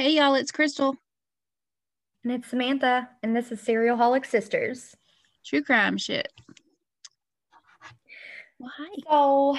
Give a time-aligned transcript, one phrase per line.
[0.00, 0.96] Hey, y'all, it's Crystal.
[2.24, 4.96] And it's Samantha, and this is Serial Holic Sisters.
[5.44, 6.32] True crime shit.
[8.58, 8.88] Well, hi.
[9.06, 9.58] So,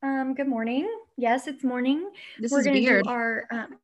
[0.00, 0.88] um, good morning.
[1.16, 2.08] Yes, it's morning.
[2.38, 3.02] This we're is gonna weird.
[3.02, 3.48] do our.
[3.50, 3.78] Um,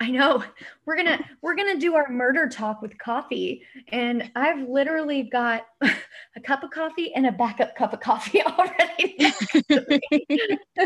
[0.00, 0.42] I know
[0.86, 6.40] we're gonna we're gonna do our murder talk with coffee, and I've literally got a
[6.42, 9.16] cup of coffee and a backup cup of coffee already.
[9.18, 10.38] next to me.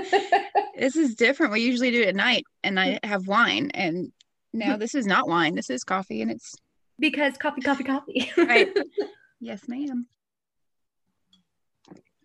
[0.77, 1.53] this is different.
[1.53, 4.11] We usually do it at night, and I have wine, and
[4.53, 5.55] now this is not wine.
[5.55, 6.55] This is coffee, and it's
[6.99, 8.31] because coffee, coffee, coffee.
[8.37, 8.69] Right.
[9.41, 10.07] yes, ma'am.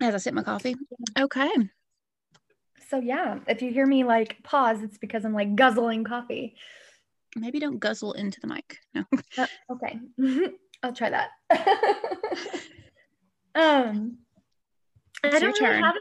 [0.01, 0.75] As I sip my coffee.
[1.17, 1.49] Okay.
[2.89, 6.55] so yeah, if you hear me like pause, it's because I'm like guzzling coffee.
[7.37, 8.79] Maybe don't guzzle into the mic.
[8.93, 9.03] No.
[9.37, 9.99] Uh, okay,
[10.83, 11.29] I'll try that.
[13.55, 14.17] um,
[15.23, 15.83] I It's don't your really turn.
[15.83, 15.95] have.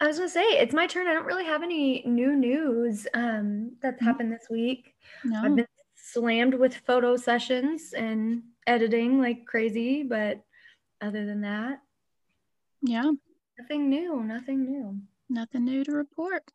[0.00, 1.06] I was gonna say it's my turn.
[1.08, 4.04] I don't really have any new news um, that's Mhm.
[4.04, 4.94] happened this week.
[5.34, 10.40] I've been slammed with photo sessions and editing like crazy, but
[11.00, 11.82] other than that,
[12.82, 13.10] Yeah.
[13.58, 14.22] nothing new.
[14.22, 15.00] Nothing new.
[15.28, 16.52] Nothing new to report.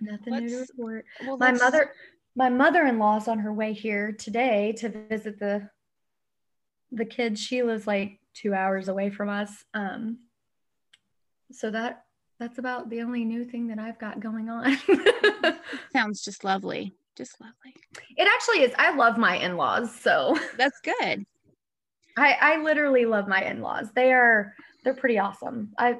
[0.00, 1.06] Nothing new to report.
[1.24, 1.94] Well, my mother
[2.34, 5.68] my mother-in-law's on her way here today to visit the
[6.90, 10.18] the kids she lives like two hours away from us um
[11.50, 12.01] so that
[12.42, 14.76] that's about the only new thing that i've got going on
[15.92, 16.92] sounds just lovely.
[17.16, 17.76] Just lovely.
[18.16, 21.24] It actually is i love my in-laws so That's good.
[22.16, 25.98] i i literally love my in-laws they are they're pretty awesome i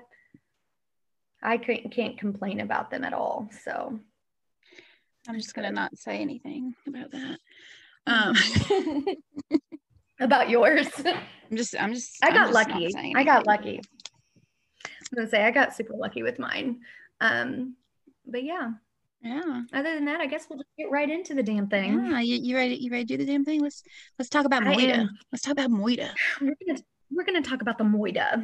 [1.44, 4.00] i can't, can't complain about them at all so
[5.28, 7.38] I'm just gonna not say anything about that.
[8.08, 8.34] Um,
[10.20, 10.88] about yours
[11.52, 12.16] I'm just, I'm just.
[12.24, 12.90] I got just lucky.
[13.14, 13.80] I got lucky.
[15.14, 16.80] Gonna say I got super lucky with mine.
[17.20, 17.76] Um,
[18.26, 18.70] but yeah,
[19.22, 19.62] Yeah.
[19.72, 22.02] other than that, I guess we'll just get right into the damn thing.
[22.10, 22.20] Yeah.
[22.20, 22.76] You, you ready?
[22.76, 23.60] You ready to do the damn thing?
[23.60, 23.82] Let's
[24.18, 24.94] let's talk about I Moida.
[24.98, 25.10] am.
[25.30, 26.10] Let's talk about Moida.
[26.40, 26.80] We're gonna
[27.14, 28.40] we're gonna talk about the Moida.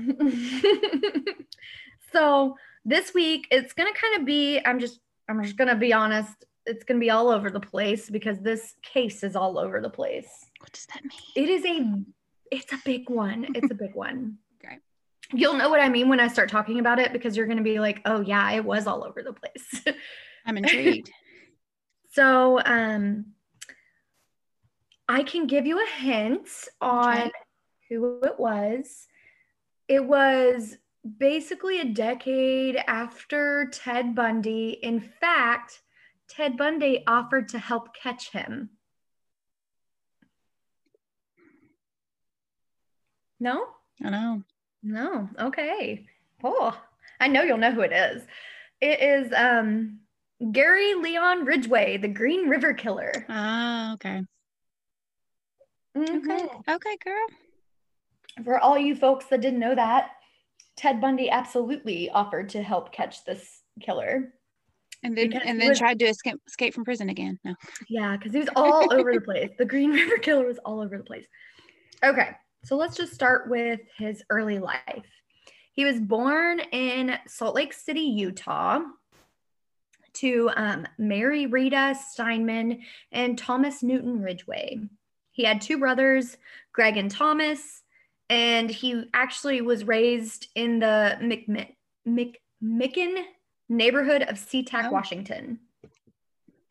[2.12, 4.60] so this week it's gonna kind of be.
[4.64, 6.44] I'm just I'm just gonna be honest.
[6.66, 10.28] It's gonna be all over the place because this case is all over the place.
[10.60, 11.20] What does that mean?
[11.34, 12.02] It is a
[12.50, 13.46] it's a big one.
[13.54, 14.38] It's a big one.
[15.32, 17.64] You'll know what I mean when I start talking about it because you're going to
[17.64, 19.84] be like, "Oh yeah, it was all over the place."
[20.46, 21.10] I'm intrigued.
[22.10, 23.26] so, um
[25.10, 26.48] I can give you a hint
[26.80, 27.30] on Okay.
[27.88, 29.06] who it was.
[29.88, 30.76] It was
[31.18, 34.78] basically a decade after Ted Bundy.
[34.82, 35.80] In fact,
[36.28, 38.68] Ted Bundy offered to help catch him.
[43.40, 43.64] No?
[44.04, 44.42] I know.
[44.88, 45.28] No.
[45.38, 46.06] Okay.
[46.42, 46.76] Oh,
[47.20, 48.22] I know you'll know who it is.
[48.80, 50.00] It is um
[50.52, 53.12] Gary Leon Ridgway, the Green River Killer.
[53.28, 54.22] Ah, okay.
[55.96, 56.10] Okay.
[56.10, 56.68] Mhm.
[56.68, 57.26] Okay, girl.
[58.44, 60.10] For all you folks that didn't know that,
[60.76, 64.32] Ted Bundy absolutely offered to help catch this killer.
[65.02, 67.38] And then and he then was- tried to escape escape from prison again.
[67.44, 67.54] No.
[67.88, 69.50] Yeah, because he was all over the place.
[69.58, 71.26] The Green River Killer was all over the place.
[72.02, 72.30] Okay,
[72.64, 75.06] so let's just start with his early life.
[75.72, 78.80] He was born in Salt Lake City, Utah,
[80.14, 82.80] to um, Mary Rita Steinman
[83.12, 84.80] and Thomas Newton Ridgway.
[85.30, 86.36] He had two brothers,
[86.72, 87.82] Greg and Thomas,
[88.28, 93.22] and he actually was raised in the McMi- Mc- Micken
[93.68, 94.90] neighborhood of SeaTac, Oh.
[94.90, 95.60] Washington.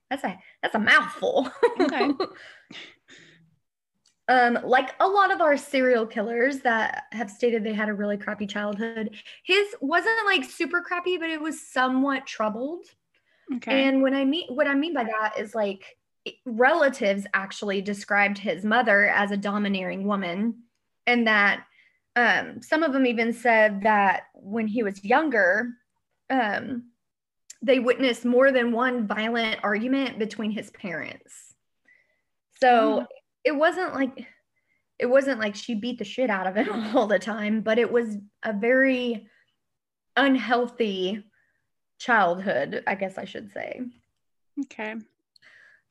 [0.10, 1.50] That's a that's a mouthful.
[1.80, 2.12] Okay.
[4.28, 8.18] um, like a lot of our serial killers that have stated they had a really
[8.18, 12.86] crappy childhood, his wasn't like super crappy, but it was somewhat troubled.
[13.56, 13.88] Okay.
[13.88, 15.98] And when I mean what I mean by that is like
[16.46, 20.64] relatives actually described his mother as a domineering woman,
[21.06, 21.64] and that
[22.18, 25.70] um, some of them even said that when he was younger,
[26.30, 26.92] um,
[27.62, 31.54] they witnessed more than one violent argument between his parents.
[32.60, 33.08] So Mm.
[33.48, 34.28] It wasn't like
[35.00, 37.92] it wasn't like she beat the shit out of him all the time, but it
[37.92, 39.28] was a very
[40.16, 41.24] unhealthy
[42.00, 43.82] childhood, I guess I should say.
[44.64, 44.96] okay.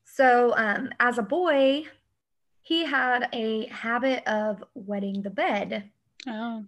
[0.04, 1.84] So, um, as a boy,
[2.62, 5.90] he had a habit of wetting the bed,
[6.28, 6.64] Oh,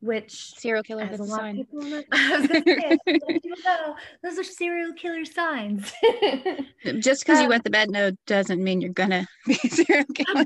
[0.00, 1.56] which serial killer as with a lot sign.
[1.56, 5.92] people know, I was gonna say, as of people know, those are serial killer signs.
[6.98, 10.04] Just because you Um, wet the bed no doesn't mean you're gonna be a serial
[10.14, 10.44] killer.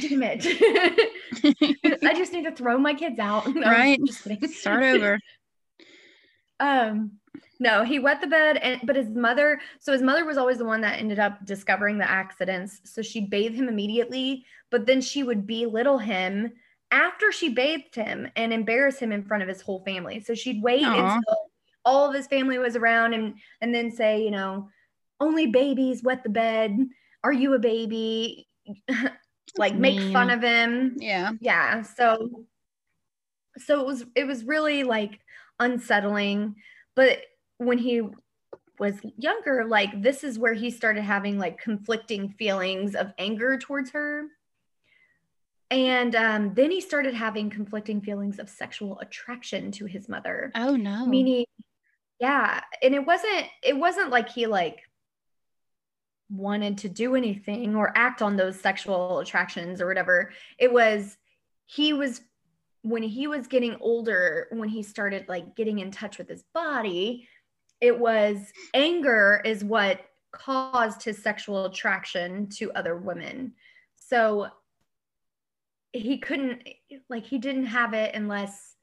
[0.00, 2.04] Damn it.
[2.04, 3.52] I just need to throw my kids out.
[3.54, 4.00] No, Right.
[4.50, 5.18] Start over.
[6.60, 7.12] Um,
[7.60, 9.60] No, he wet the bed, and but his mother.
[9.80, 12.80] So his mother was always the one that ended up discovering the accidents.
[12.84, 16.52] So she'd bathe him immediately, but then she would belittle him
[16.90, 20.20] after she bathed him and embarrassed him in front of his whole family.
[20.20, 21.16] So she'd wait Aw.
[21.16, 21.36] until
[21.84, 24.68] all of his family was around and and then say, you know,
[25.20, 26.78] only babies wet the bed.
[27.24, 28.48] Are you a baby?
[29.56, 30.12] like make mean.
[30.12, 31.30] fun of him Yeah.
[31.40, 32.44] yeah so
[33.56, 35.18] so it was it was really like
[35.58, 36.56] unsettling
[36.94, 37.20] but
[37.56, 38.02] when he
[38.78, 43.90] was younger like this is where he started having like conflicting feelings of anger towards
[43.92, 44.26] her
[45.70, 50.50] and um, then he started having conflicting feelings of sexual attraction to his mother.
[50.54, 51.06] Oh no.
[51.06, 51.46] meaning
[52.20, 54.80] yeah and it wasn't it wasn't like he like
[56.30, 60.30] wanted to do anything or act on those sexual attractions or whatever.
[60.58, 61.16] It was
[61.66, 62.20] he was
[62.82, 67.28] when he was getting older when he started like getting in touch with his body
[67.80, 70.00] it was anger is what
[70.32, 73.52] caused his sexual attraction to other women.
[73.96, 74.48] So
[75.92, 76.62] he couldn't
[77.08, 78.76] like he didn't have it unless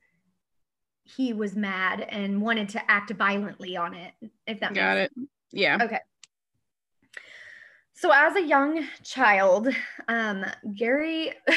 [1.03, 4.13] he was mad and wanted to act violently on it
[4.47, 5.27] if that Got makes it.
[5.51, 5.77] Yeah.
[5.81, 5.99] Okay.
[7.93, 9.69] So as a young child
[10.09, 11.31] um gary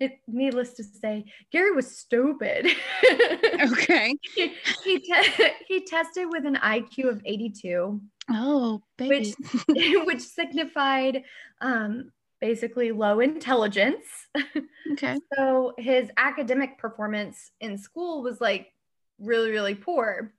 [0.00, 2.66] it, needless to say gary was stupid
[3.60, 4.16] Okay.
[4.34, 8.00] he, he, te- he tested with an iq of 82
[8.32, 9.34] Oh, baby.
[9.34, 9.66] which
[10.06, 11.24] which signified
[11.60, 12.10] um
[12.40, 14.06] basically low intelligence.
[14.92, 15.18] Okay.
[15.34, 18.72] so his academic performance in school was like
[19.18, 20.32] really really poor.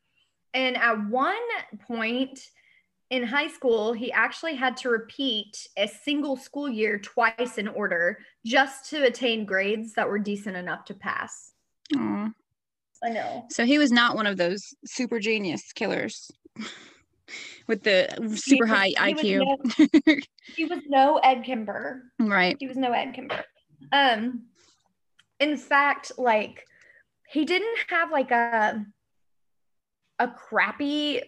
[0.54, 1.36] And at one
[1.88, 2.40] point
[3.10, 8.20] in high school he actually had to repeat a single school year twice in order
[8.46, 11.52] just to attain grades that were decent enough to pass.
[11.98, 12.30] Aw.
[13.04, 13.46] i know.
[13.50, 16.32] So he was not one of those super genius killers
[17.68, 20.24] with the super was- high he was IQ.
[20.56, 22.58] he was no ed kemper right.
[22.60, 23.44] he was no ed kemper
[23.92, 24.44] um
[25.40, 26.66] in fact like
[27.28, 28.86] he didn't have like a
[30.20, 31.22] a crappy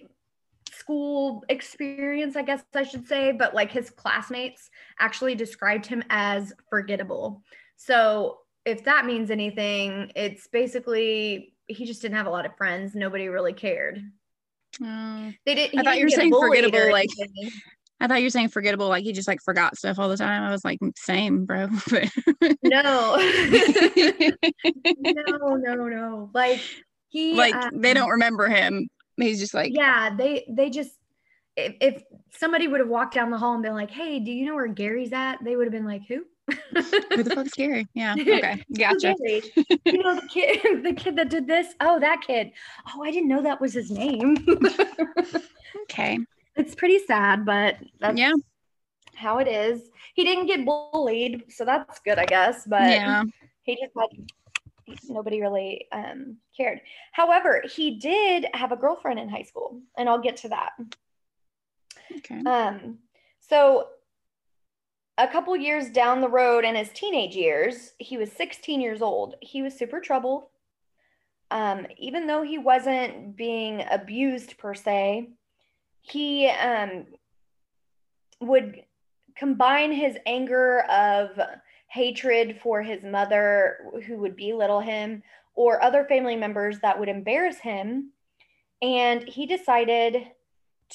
[0.71, 4.69] school experience i guess i should say but like his classmates
[4.99, 7.41] actually described him as forgettable.
[7.75, 12.93] So if that means anything it's basically he just didn't have a lot of friends.
[12.95, 14.01] Nobody really cared
[14.81, 15.31] Oh.
[15.45, 17.09] they didn't I thought you were saying forgettable, like-
[17.99, 20.43] I thought you were saying forgettable, like he just like forgot stuff all the time.
[20.43, 21.67] I was like, same, bro.
[22.63, 23.15] No
[25.01, 26.59] no no no like
[27.09, 28.89] he like um, they don't remember him.
[29.17, 30.91] He's just like, yeah they they just
[31.55, 32.03] if, if
[32.35, 34.67] somebody would have walked down the hall and been like hey do you know where
[34.67, 36.23] gary's at they would have been like who
[37.15, 37.87] who the fuck's Gary?
[37.93, 38.15] Yeah.
[38.19, 38.63] Okay.
[38.77, 39.15] Gotcha.
[39.85, 42.51] You know the kid the kid that did this oh that kid
[42.95, 44.37] oh i didn't know that was his name
[45.83, 46.17] Okay.
[46.55, 48.31] it's pretty sad but that's Yeah.
[49.15, 53.23] how it is he didn't get bullied so that's good i guess but Yeah.
[53.63, 56.79] he just had nobody really um, cared
[57.11, 60.71] however he did have a girlfriend in high school and i'll get to that
[62.17, 62.41] Okay.
[62.45, 62.99] um,
[63.41, 63.87] so
[65.17, 69.35] a couple years down the road in his teenage years he was 16 years old.
[69.41, 70.45] He was super troubled.
[71.51, 75.29] Um, even though he wasn't being abused per se
[76.03, 77.05] he um,
[78.41, 78.83] would
[79.35, 81.39] combine his anger of
[81.87, 85.23] hatred for his mother who would belittle him
[85.55, 88.11] or other family members that would embarrass him.
[88.81, 90.27] And he decided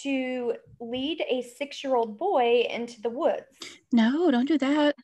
[0.03, 3.45] to lead a six-year-old boy into the woods
[3.93, 4.95] No, don't do that.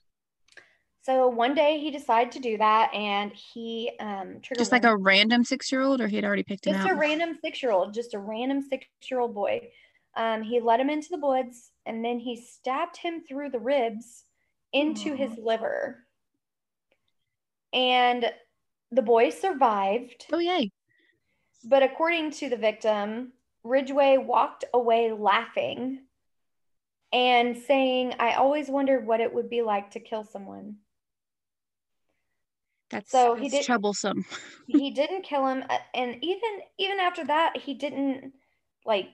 [1.03, 5.45] so one day he decided to do that and he um Just like a random
[5.45, 8.19] six year old, or he had already picked him just a random six-year-old just a
[8.19, 9.69] random six-year-old boy
[10.17, 14.25] um, he led him into the woods and then he stabbed him through the ribs
[14.73, 15.17] into Aw.
[15.17, 16.05] his liver
[17.73, 18.31] and
[18.93, 20.71] the boy survived oh yay.
[21.65, 23.33] but according to the victim
[23.65, 26.01] ridgway walked away laughing
[27.13, 30.77] and saying i always wondered what it would be like to kill someone
[32.91, 34.25] That's So he did- troublesome.
[34.67, 38.33] he didn't kill him uh, and even even after that he didn't
[38.85, 39.09] like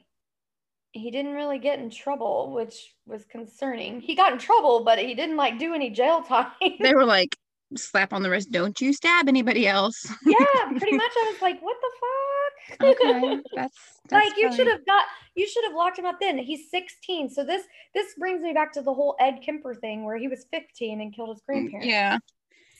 [0.93, 5.15] he didn't really get in trouble which was concerning he got in trouble but he
[5.15, 7.37] didn't like do any jail time They were like,
[7.77, 10.05] slap on the wrist, don't you stab anybody else.
[10.27, 12.40] yeah pretty much i was like what the fuck
[12.83, 13.41] okay.
[13.55, 13.77] That's,
[14.09, 17.31] that's like you should have got you should have locked him up then he's 16
[17.31, 17.63] so this
[17.95, 21.15] this brings me back to the whole ed kemper thing where he was 15 and
[21.15, 22.19] killed his grandparents Mm, Yeah.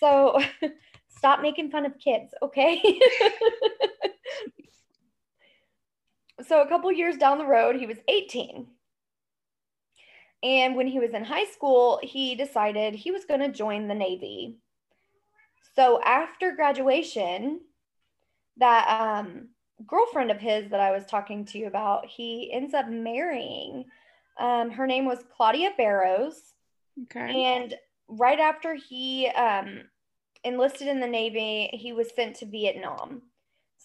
[0.01, 0.41] So
[1.09, 2.83] stop making fun of kids, okay?
[6.47, 8.67] so a couple years down the road, he was 18.
[10.43, 13.95] And when he was in high school, he decided he was going to join the
[13.95, 14.57] Navy.
[15.77, 17.61] So after graduation,
[18.57, 19.51] that um,
[19.87, 23.87] girlfriend of his that I was talking to you about, he ends up marrying.
[24.39, 26.41] Um, her name was Claudia Barrows.
[27.05, 27.45] Okay.
[27.45, 27.75] And
[28.09, 29.83] right after he um,
[30.45, 33.23] enlisted in the Navy, he was sent to Vietnam.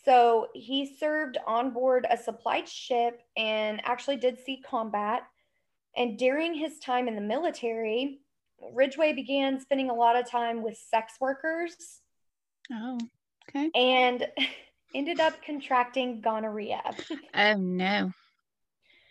[0.06, 5.24] So he served on board a supply ship and actually did see combat.
[5.98, 8.20] And during his time in the military,
[8.74, 12.02] Ridgway began spending a lot of time with sex workers.
[12.72, 13.00] Oh,
[13.50, 13.72] okay.
[13.74, 14.28] And
[14.96, 16.82] ended up contracting gonorrhea.
[17.38, 18.12] Oh, no.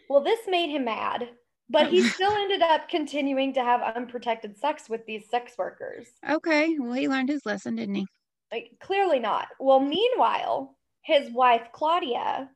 [0.09, 1.29] Well, this made him mad,
[1.69, 6.09] but he still ended up continuing to have unprotected sex with these sex workers.
[6.29, 6.77] Okay.
[6.79, 8.07] Well, he learned his lesson, didn't he?
[8.51, 9.49] Like, clearly not.
[9.61, 12.49] Well, meanwhile, his wife, Claudia,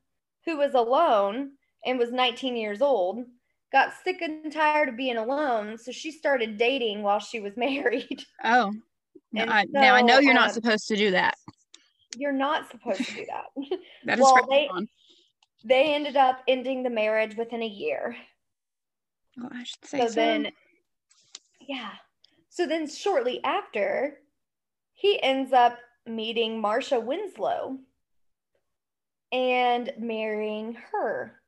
[0.45, 1.51] who was alone
[1.85, 3.25] and was 19 years old,
[3.71, 5.77] got sick and tired of being alone.
[5.77, 8.23] So she started dating while she was married.
[8.43, 8.73] Oh,
[9.31, 11.35] no, And I, now I know you're not um, supposed to do that.
[12.17, 13.45] You're not supposed to do that.
[14.05, 14.69] That is well, they-
[15.65, 18.15] they ended up ending the marriage within a year.
[19.37, 20.13] Well, I should say So so.
[20.13, 20.51] then,
[21.67, 21.91] yeah.
[22.49, 24.19] So then, shortly after,
[24.93, 27.77] he ends up meeting Marcia Winslow
[29.31, 31.39] and marrying her.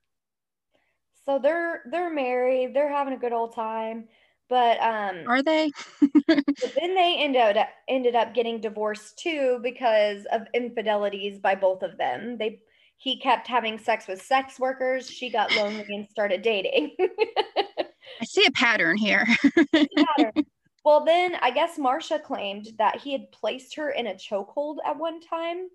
[1.25, 2.73] So they're they're married.
[2.73, 4.07] They're having a good old time.
[4.51, 5.71] But um, Are they?
[6.27, 11.97] then they ended up ended up getting divorced too because of infidelities by both of
[11.97, 12.37] them.
[12.37, 12.59] They
[12.97, 15.09] he kept having sex with sex workers.
[15.09, 16.97] She got lonely and started dating.
[16.99, 19.25] I see a pattern here.
[19.73, 20.33] pattern.
[20.83, 24.97] Well, then I guess Marcia claimed that he had placed her in a chokehold at
[24.97, 25.67] one time.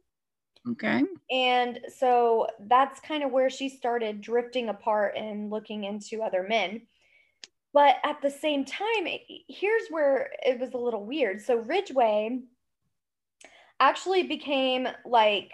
[0.70, 1.04] okay.
[1.30, 6.82] And so that's kind of where she started drifting apart and looking into other men.
[7.76, 11.42] But at the same time, it- here's where it was a little weird.
[11.42, 12.40] So Ridgway
[13.78, 15.52] actually became like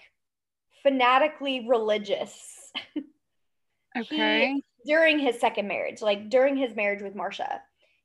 [0.84, 2.72] fanatically religious
[3.98, 4.62] Okay.
[4.86, 7.60] during his second marriage, like during his marriage with Marcia.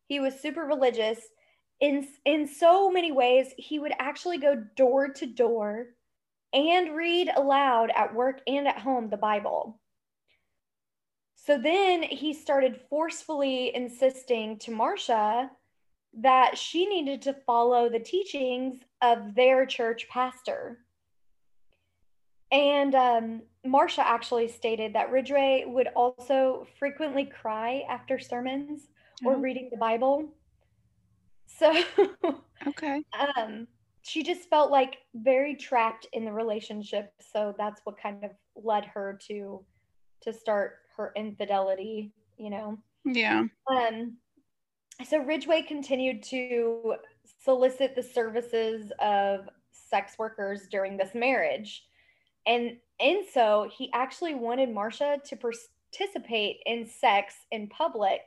[0.07, 1.19] He was super religious.
[1.79, 5.89] In in so many ways, he would actually go door to door
[6.53, 9.79] and read aloud at work and at home the Bible.
[11.47, 15.49] So then he started forcefully insisting to Marcia
[16.19, 20.79] that she needed to follow the teachings of their church pastor.
[22.51, 28.89] And um, Marcia actually stated that Ridgway would also frequently cry after sermons
[29.23, 30.27] or Oh, reading the Bible.
[31.45, 31.81] So
[32.67, 33.03] okay.
[33.37, 33.67] um,
[34.01, 37.13] she just felt like very trapped in the relationship.
[37.21, 39.63] So that's what kind of led her to
[40.23, 42.77] to start her infidelity, you know.
[43.05, 43.43] Yeah.
[43.69, 44.17] Um,
[45.07, 46.95] so Ridgway continued to
[47.43, 51.83] solicit the services of sex workers during this marriage.
[52.45, 58.21] And and so he actually wanted Marcia to participate in sex in public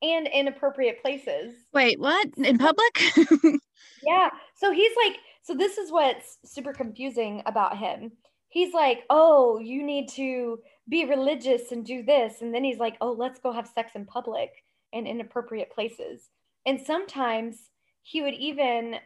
[0.00, 1.54] and in appropriate places.
[1.72, 2.28] Wait, what?
[2.36, 3.60] In public?
[4.02, 4.30] Yeah.
[4.54, 8.12] So he's like, so this is what's super confusing about him.
[8.48, 10.58] He's like, oh, you need to
[10.88, 12.42] be religious and do this.
[12.42, 14.50] And then he's like, oh, let's go have sex in public
[14.92, 16.28] and in appropriate places.
[16.66, 17.56] And sometimes
[18.02, 18.96] he would even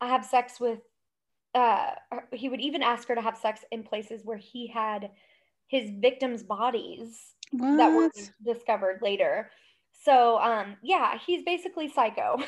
[0.00, 0.80] have sex with,
[1.54, 1.90] uh,
[2.32, 5.10] he would even ask her to have sex in places where he had
[5.68, 8.10] his victims' bodies that were
[8.44, 9.50] discovered later.
[10.04, 12.38] So, um, yeah, he's basically psycho.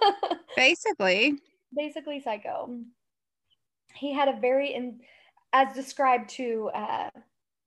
[0.56, 1.38] Basically.
[1.76, 2.70] basically psycho.
[3.94, 5.00] He had a very, in,
[5.52, 7.10] as described to uh,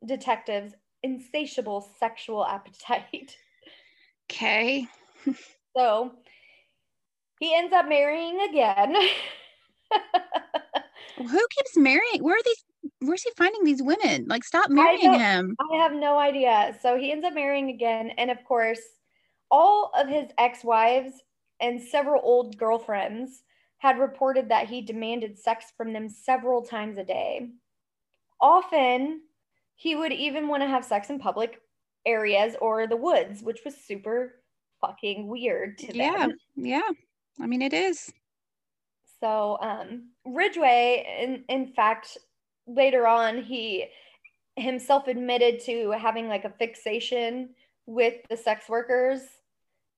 [0.06, 0.74] detectives,
[1.04, 3.36] insatiable sexual appetite.
[4.30, 4.86] Okay.
[5.78, 6.12] So
[7.40, 8.94] he ends up marrying again.
[11.18, 12.22] Who keeps marrying?
[12.22, 12.64] Where are these?
[13.00, 14.26] Where's he finding these women?
[14.28, 15.56] Like, stop marrying don't- him.
[15.72, 16.78] I have no idea.
[16.82, 18.10] So he ends up marrying again.
[18.18, 18.82] And of course,
[19.50, 21.14] all of his ex wives
[21.62, 23.44] and several old girlfriends
[23.78, 27.50] had reported that he demanded sex from them several times a day.
[28.42, 29.22] Often,
[29.78, 31.62] he would even want to have sex in public
[32.06, 34.42] areas or the woods, which was super
[34.82, 36.28] fucking weird to Yeah.
[36.56, 36.90] Yeah.
[37.40, 38.12] I mean, it is.
[39.20, 42.18] So um, Ridgway, in in fact,
[42.66, 43.86] later on, he
[44.56, 47.50] himself admitted to having like a fixation
[47.86, 49.22] with the sex workers,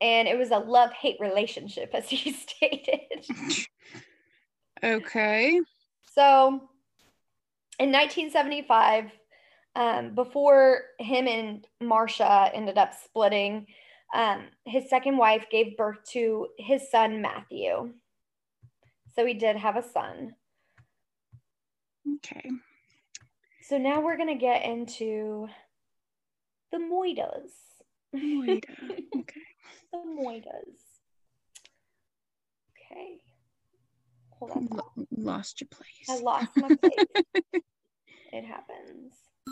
[0.02, 3.26] and it was a love hate relationship, as he stated.
[4.82, 5.60] Okay.
[6.14, 6.48] so,
[7.80, 9.12] in 1975,
[9.80, 13.66] Um, before him and Marcia ended up splitting,
[14.14, 17.94] um, his second wife gave birth to his son Matthew.
[19.16, 20.36] So he did have a son.
[22.16, 22.50] Okay.
[23.62, 25.48] So now we're going to get into
[26.74, 27.52] the Moitas.
[28.14, 28.58] Moida.
[28.58, 29.00] Okay.
[29.94, 30.82] the Moitas.
[32.92, 33.22] Okay.
[34.40, 34.68] Hold on.
[34.72, 36.10] Lo- lost your place.
[36.10, 37.24] I lost my place.
[38.34, 39.14] it happens.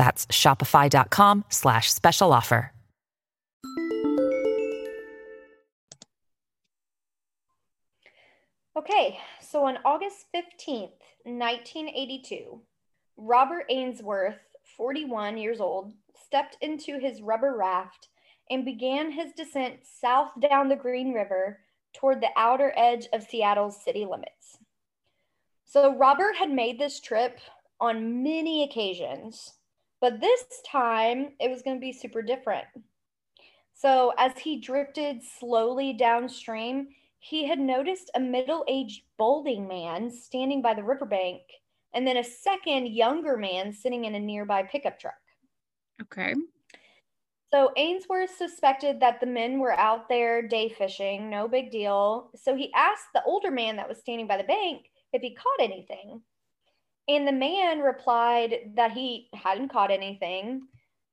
[0.00, 2.72] That's shopify.com slash special offer.
[8.78, 12.62] Okay, so on August 15th, 1982,
[13.18, 14.38] Robert Ainsworth,
[14.74, 15.92] 41 years old,
[16.24, 18.08] stepped into his rubber raft
[18.48, 21.58] and began his descent south down the Green River
[21.92, 24.56] toward the outer edge of Seattle's city limits.
[25.66, 27.38] So, Robert had made this trip
[27.82, 29.59] on many occasions,
[30.00, 32.66] but this time it was going to be super different.
[33.74, 36.88] So, as he drifted slowly downstream,
[37.18, 41.42] he had noticed a middle aged balding man standing by the riverbank,
[41.94, 45.14] and then a second younger man sitting in a nearby pickup truck.
[46.02, 46.34] Okay.
[47.52, 52.30] So Ainsworth suspected that the men were out there day fishing, no big deal.
[52.36, 55.60] So he asked the older man that was standing by the bank if he caught
[55.60, 56.22] anything.
[57.10, 60.62] And the man replied that he hadn't caught anything.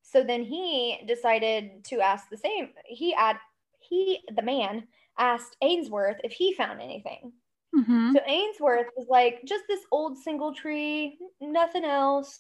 [0.04, 2.70] So then he decided to ask the same.
[2.86, 3.38] He had
[3.80, 7.34] he the man asked Ainsworth if he found anything.
[7.76, 8.12] Mm-hmm.
[8.14, 12.40] So Ainsworth was like, just this old single tree, nothing else.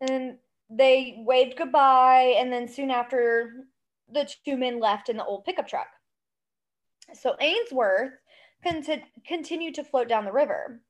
[0.00, 0.36] And
[0.70, 2.36] they waved goodbye.
[2.38, 3.66] And then soon after,
[4.08, 5.88] the two men left in the old pickup truck.
[7.14, 8.12] So Ainsworth
[8.62, 10.80] conti- continued to float down the river.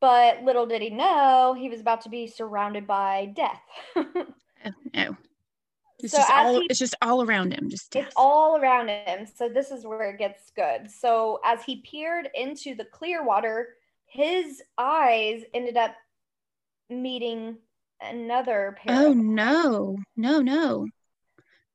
[0.00, 3.62] But little did he know, he was about to be surrounded by death.
[4.64, 5.16] Oh, no.
[6.00, 7.70] It's So just all he- it's just all around him.
[7.70, 9.26] Just It's all around him.
[9.26, 10.90] So this is where it gets good.
[10.90, 13.68] So as he peered into the clear water,
[14.06, 15.94] his eyes ended up
[16.90, 17.58] meeting
[18.00, 19.06] another pair.
[19.06, 19.98] Oh no.
[20.16, 20.88] No, no.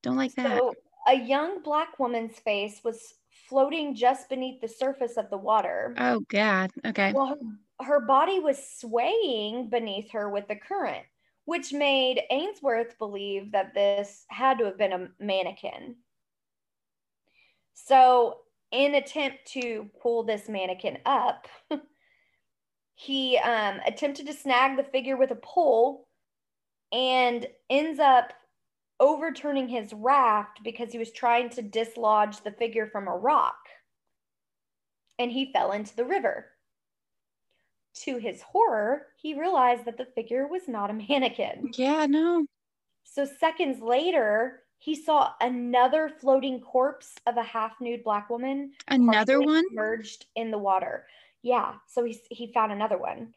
[0.04, 0.58] Don't like that.
[0.58, 0.74] So
[1.08, 3.14] a young black woman's face was
[3.48, 5.96] floating just beneath the surface of the water.
[5.98, 6.72] Oh god.
[6.86, 7.14] Okay.
[7.14, 7.36] Well, her,
[7.84, 11.06] her body was swaying beneath her with the current,
[11.46, 15.96] which made Ainsworth believe that this had to have been a mannequin.
[17.74, 18.38] So,
[18.72, 21.48] in attempt to pull this mannequin up,
[22.96, 26.08] he um, attempted to snag the figure with a pole
[26.91, 28.34] and ends up
[29.00, 33.58] overturning his raft because he was trying to dislodge the figure from a rock.
[35.17, 36.51] And he fell into the river.
[37.93, 41.71] To his horror, he realized that the figure was not a mannequin.
[41.77, 42.45] Yeah, no.
[43.04, 48.71] So, seconds later, he saw another floating corpse of a half nude black woman.
[48.88, 49.63] Another one?
[49.69, 51.06] Submerged in the water.
[51.41, 51.73] Yeah.
[51.88, 53.34] So, he, he found another one.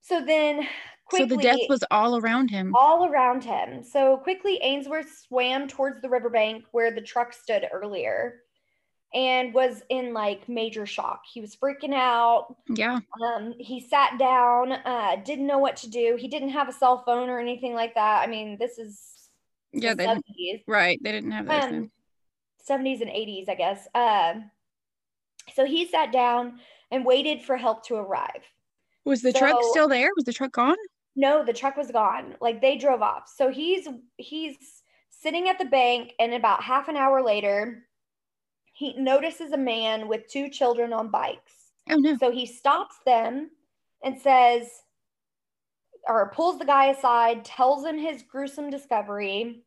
[0.00, 0.66] So, then
[1.08, 1.28] quickly.
[1.28, 2.72] So the death was all around him.
[2.74, 3.82] all around him.
[3.82, 8.40] So quickly, Ainsworth swam towards the riverbank where the truck stood earlier
[9.14, 11.22] and was in like major shock.
[11.32, 12.56] He was freaking out.
[12.68, 13.00] Yeah.
[13.24, 16.16] Um, he sat down, uh, didn't know what to do.
[16.18, 18.22] He didn't have a cell phone or anything like that.
[18.22, 19.30] I mean, this is
[19.72, 20.98] Yeah, the they 70s right.
[21.02, 21.90] They didn't have those um,
[22.68, 23.88] 70s and 80s, I guess.
[23.94, 24.50] Um,
[25.54, 28.42] so he sat down and waited for help to arrive.
[29.04, 30.10] Was the truck still there?
[30.16, 30.76] Was the truck gone?
[31.16, 32.36] No, the truck was gone.
[32.40, 33.32] Like they drove off.
[33.34, 34.56] So he's he's
[35.08, 37.87] sitting at the bank and about half an hour later
[38.78, 41.72] he notices a man with two children on bikes.
[41.90, 42.16] Oh no.
[42.18, 43.50] So he stops them
[44.04, 44.70] and says
[46.06, 49.64] or pulls the guy aside, tells him his gruesome discovery,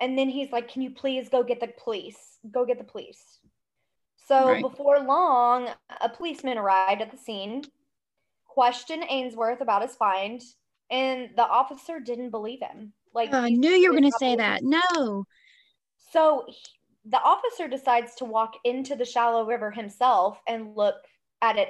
[0.00, 2.38] and then he's like, "Can you please go get the police?
[2.52, 3.40] Go get the police."
[4.28, 4.62] So Right.
[4.62, 5.68] before long,
[6.00, 7.64] a policeman arrived at the scene,
[8.44, 10.40] questioned Ainsworth about his find,
[10.88, 12.92] and the officer didn't believe him.
[13.12, 14.62] Like Oh, I knew you were going to say that.
[14.62, 15.26] No.
[16.12, 16.75] So he-
[17.08, 20.96] the officer decides to walk into the shallow river himself and look
[21.42, 21.68] at it.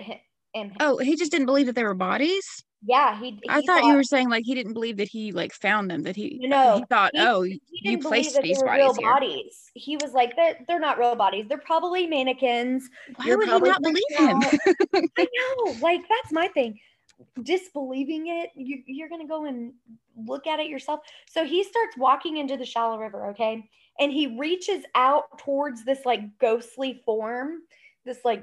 [0.81, 2.45] Oh, he just didn't believe that there were bodies?
[2.87, 3.39] Yeah, he.
[3.49, 6.03] I he thought you were saying like he didn't believe that he like found them.
[6.03, 8.95] That he No, he thought he- oh he you placed that these they were real
[8.95, 9.13] bodies here.
[9.15, 9.71] bodies.
[9.75, 11.47] He was like, they're, they're not real bodies.
[11.49, 12.89] They're probably mannequins.
[13.17, 14.43] Why You're would he not believe him?
[15.19, 15.79] I know.
[15.81, 16.81] Like, that's my thing.
[17.43, 19.75] Disbelieving it, you, you're going to go and
[20.17, 21.01] look at it yourself.
[21.29, 23.69] So he starts walking into the shallow river, okay?
[23.99, 27.63] And he reaches out towards this like ghostly form,
[28.05, 28.43] this like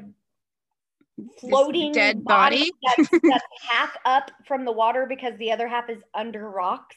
[1.18, 2.72] This floating dead body.
[2.98, 6.96] that's, that's half up from the water because the other half is under rocks.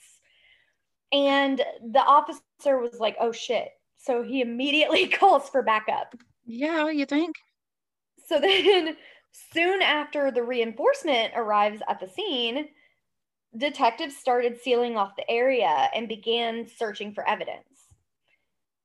[1.12, 1.60] And
[1.92, 3.68] the officer was like, oh shit.
[3.98, 6.14] So he immediately calls for backup.
[6.44, 7.36] Yeah, you think?
[8.26, 8.96] So then,
[9.52, 12.68] soon after the reinforcement arrives at the scene,
[13.56, 17.64] detectives started sealing off the area and began searching for evidence.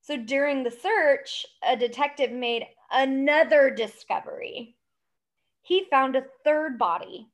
[0.02, 4.76] So during the search, a detective made another discovery.
[5.62, 7.28] He found a third body,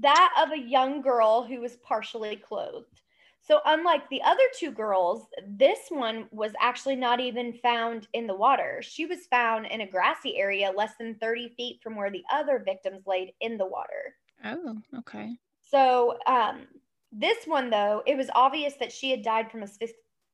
[0.00, 3.02] that of a young girl who was partially clothed.
[3.40, 8.36] So, unlike the other two girls, this one was actually not even found in the
[8.36, 8.80] water.
[8.82, 12.62] She was found in a grassy area less than 30 feet from where the other
[12.64, 14.14] victims laid in the water.
[14.44, 15.36] Oh, okay.
[15.60, 16.68] So, um,
[17.10, 19.90] this one, though, it was obvious that she had died from asphyx-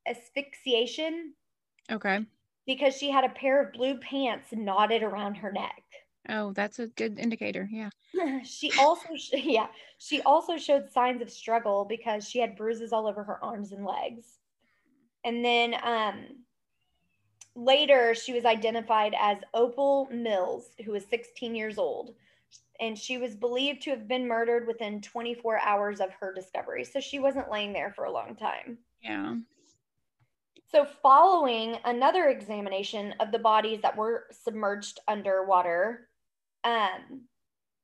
[0.09, 1.35] asphyxiation
[1.91, 2.25] Okay.
[2.67, 5.83] because she had a pair of blue pants knotted around her neck.
[6.29, 7.69] Oh, that's a good indicator.
[7.71, 7.91] Yeah.
[8.45, 9.67] she also yeah
[9.99, 13.85] she also showed signs of struggle because she had bruises all over her arms and
[13.85, 14.39] legs
[15.25, 16.25] and then um
[17.55, 22.15] later she was identified as opal mills who was 16 years old
[22.81, 27.01] and she was believed to have been murdered within 24 hours of her discovery so
[27.01, 29.35] she wasn't laying there for a long time Yeah.
[30.71, 36.09] So, following another examination of the bodies that were submerged underwater,
[36.63, 37.23] um,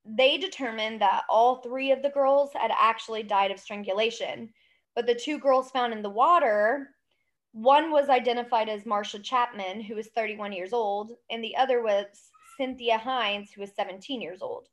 [0.05, 4.53] they determined that all three of the girls had actually died of strangulation.
[4.95, 6.91] But the two girls found in the water,
[7.53, 12.07] one was identified as Marcia Chapman, who was 31 years old, and the other was
[12.59, 14.69] Cynthia Hinds, who was 17 years old.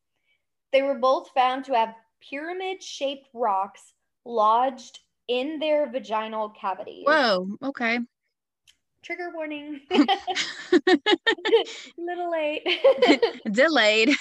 [0.73, 3.93] They were both found to have pyramid shaped rocks
[4.25, 4.99] lodged
[5.31, 7.03] in their vaginal cavity.
[7.07, 7.47] Whoa.
[7.63, 7.99] Okay.
[9.01, 9.79] Trigger warning.
[11.97, 12.67] Little late.
[13.51, 14.13] Delayed.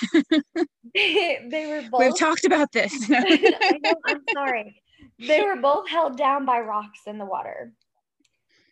[0.95, 2.01] they were both.
[2.01, 3.11] We've talked about this.
[3.11, 4.81] I know, I'm sorry.
[5.19, 7.73] They were both held down by rocks in the water.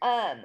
[0.00, 0.44] Um,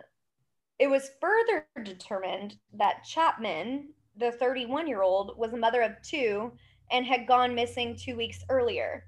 [0.80, 6.52] it was further determined that Chapman, the 31 year old, was a mother of two
[6.92, 9.06] and had gone missing two weeks earlier.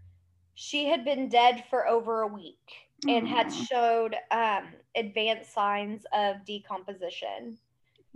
[0.56, 2.58] She had been dead for over a week
[3.08, 4.64] and had showed um,
[4.96, 7.58] advanced signs of decomposition.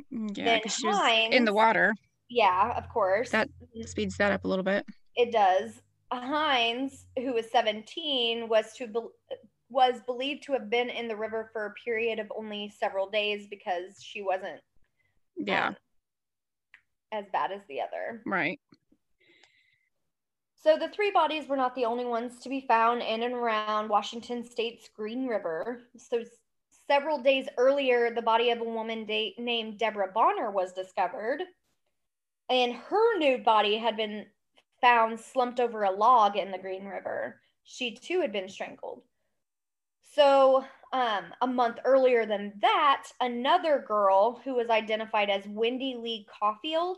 [0.10, 1.94] yeah, Then she was in the water.
[2.30, 3.30] Yeah, of course.
[3.32, 3.50] That
[3.86, 4.86] speeds that up a little bit.
[5.16, 5.82] It does.
[6.12, 9.36] Hinds, who was 17, was to be-
[9.70, 13.46] was believed to have been in the river for a period of only several days
[13.48, 14.60] because she wasn't
[15.36, 15.68] Yeah.
[15.68, 15.76] um,
[17.12, 18.24] as bad as the other.
[18.26, 18.60] Right.
[20.62, 23.88] So the three bodies were not the only ones to be found in and around
[23.88, 25.84] Washington State's Green River.
[25.96, 26.24] So
[26.86, 31.44] several days earlier, the body of a woman da- named Deborah Bonner was discovered,
[32.50, 34.26] and her nude body had been
[34.82, 37.40] found slumped over a log in the Green River.
[37.64, 39.04] She too had been strangled.
[40.14, 46.28] So um, a month earlier than that, another girl who was identified as Wendy Lee
[46.38, 46.98] Coffield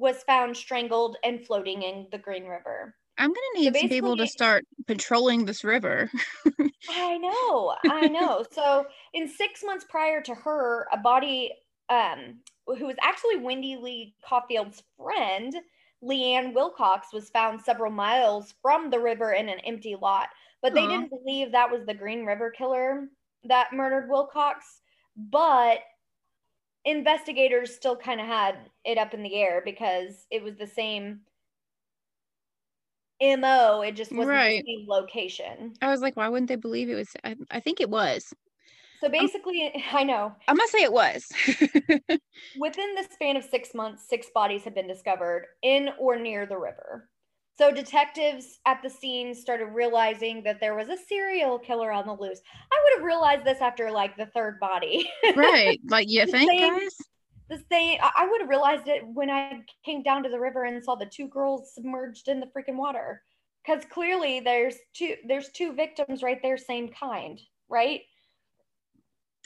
[0.00, 2.94] was found strangled and floating in the Green River.
[3.18, 6.10] I'm gonna need some people to start patrolling this river.
[6.88, 8.42] I know, I know.
[8.50, 11.52] so, in six months prior to her, a body
[11.90, 15.54] um, who was actually Wendy Lee Coffield's friend,
[16.02, 20.28] Leanne Wilcox, was found several miles from the river in an empty lot.
[20.62, 23.08] But they didn't believe that was the Green River killer
[23.44, 24.80] that murdered Wilcox.
[25.16, 25.80] But
[26.84, 31.20] investigators still kind of had it up in the air because it was the same
[33.20, 33.82] MO.
[33.82, 34.64] It just wasn't Right.
[34.64, 35.74] the same location.
[35.82, 37.08] I was like, why wouldn't they believe it was?
[37.22, 38.32] I, I think it was.
[39.02, 41.26] So basically, I know I'm gonna say it was.
[42.58, 46.58] within the span of six months, six bodies have been discovered in or near the
[46.58, 47.08] river.
[47.58, 52.12] So detectives at the scene started realizing that there was a serial killer on the
[52.14, 52.40] loose.
[52.72, 55.10] I would have realized this after like the third body.
[55.36, 55.78] right.
[55.88, 56.96] Like you think, same- guys?
[57.50, 60.82] the same I would have realized it when I came down to the river and
[60.82, 63.22] saw the two girls submerged in the freaking water.
[63.66, 68.00] Because clearly there's two there's two victims right there, same kind, right?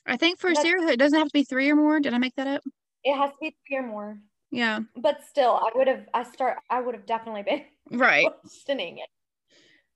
[0.06, 1.98] I think for That's- serial, it doesn't have to be three or more.
[1.98, 2.62] Did I make that up?
[3.02, 4.18] It has to be three or more.
[4.54, 4.80] Yeah.
[4.96, 8.26] But still, I would have I start I would have definitely been Right.
[8.42, 9.08] questioning it.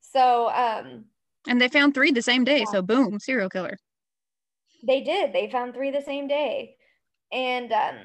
[0.01, 1.05] So um
[1.47, 2.61] And they found three the same day.
[2.61, 2.64] Yeah.
[2.73, 3.79] So boom, serial killer.
[4.83, 5.33] They did.
[5.33, 6.77] They found three the same day.
[7.33, 7.97] And um,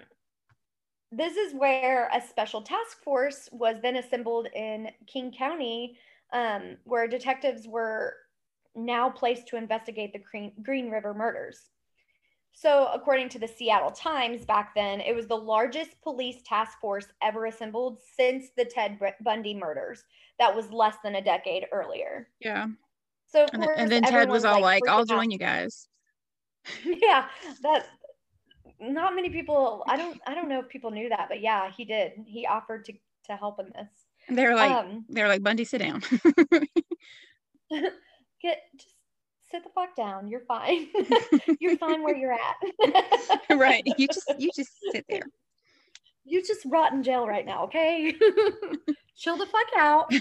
[1.11, 5.97] this is where a special task force was then assembled in King County,
[6.31, 8.15] um, where detectives were
[8.75, 11.69] now placed to investigate the Green, Green River murders.
[12.53, 17.07] So, according to the Seattle Times back then, it was the largest police task force
[17.21, 20.03] ever assembled since the Ted Bundy murders.
[20.39, 22.29] That was less than a decade earlier.
[22.39, 22.67] Yeah.
[23.25, 25.07] So, And, course, and then Ted was all like, I'll freaking out.
[25.07, 25.87] join you guys.
[26.85, 27.27] yeah
[27.61, 27.87] that
[28.79, 31.83] not many people i don't i don't know if people knew that but yeah he
[31.83, 32.93] did he offered to
[33.25, 33.89] to help in this
[34.29, 36.01] they're like, um they're like, Bundy, sit down.
[38.41, 38.95] get just
[39.53, 40.87] sit the fuck down you're fine
[41.59, 42.55] you're fine where you're at
[43.51, 43.83] right.
[43.97, 45.21] You just you just sit there.
[46.25, 48.15] you just rot in jail right now okay
[49.15, 50.11] chill the fuck out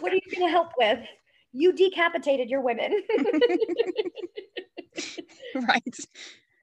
[0.00, 0.98] what are you gonna help with
[1.52, 2.92] you decapitated your women
[5.54, 5.96] right.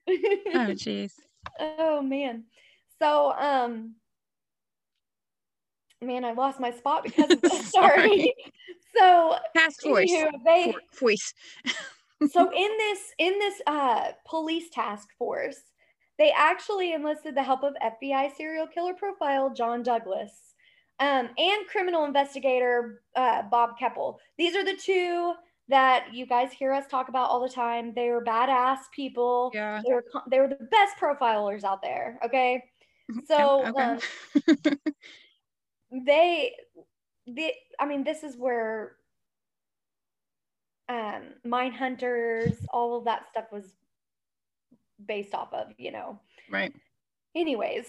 [0.07, 1.11] Oh jeez.
[1.59, 2.43] Oh man.
[2.99, 3.95] So um
[6.01, 7.39] man, I lost my spot because.
[7.71, 7.71] Sorry.
[7.71, 8.33] Sorry.
[8.97, 10.11] So Task force.
[10.11, 11.33] anywho, they Voice.
[12.31, 15.59] so in this in this uh police task force,
[16.17, 20.31] they actually enlisted the help of FBI serial killer profile John Douglas.
[21.01, 24.17] Um, and criminal investigator uh, Bob Keppel.
[24.37, 25.33] These are the two
[25.67, 27.91] that you guys hear us talk about all the time.
[27.93, 29.51] They are badass people.
[29.53, 29.81] Yeah.
[29.85, 32.17] They were they were the best profilers out there.
[32.25, 32.63] Okay,
[33.27, 33.83] so Okay.
[33.83, 33.99] um,
[36.05, 36.53] they,
[37.27, 38.93] they, I mean, this is where
[40.89, 43.73] um, Mindhunters, all of that stuff was
[45.05, 45.67] based off of.
[45.77, 46.19] You know.
[46.49, 46.73] right.
[47.35, 47.87] Anyways,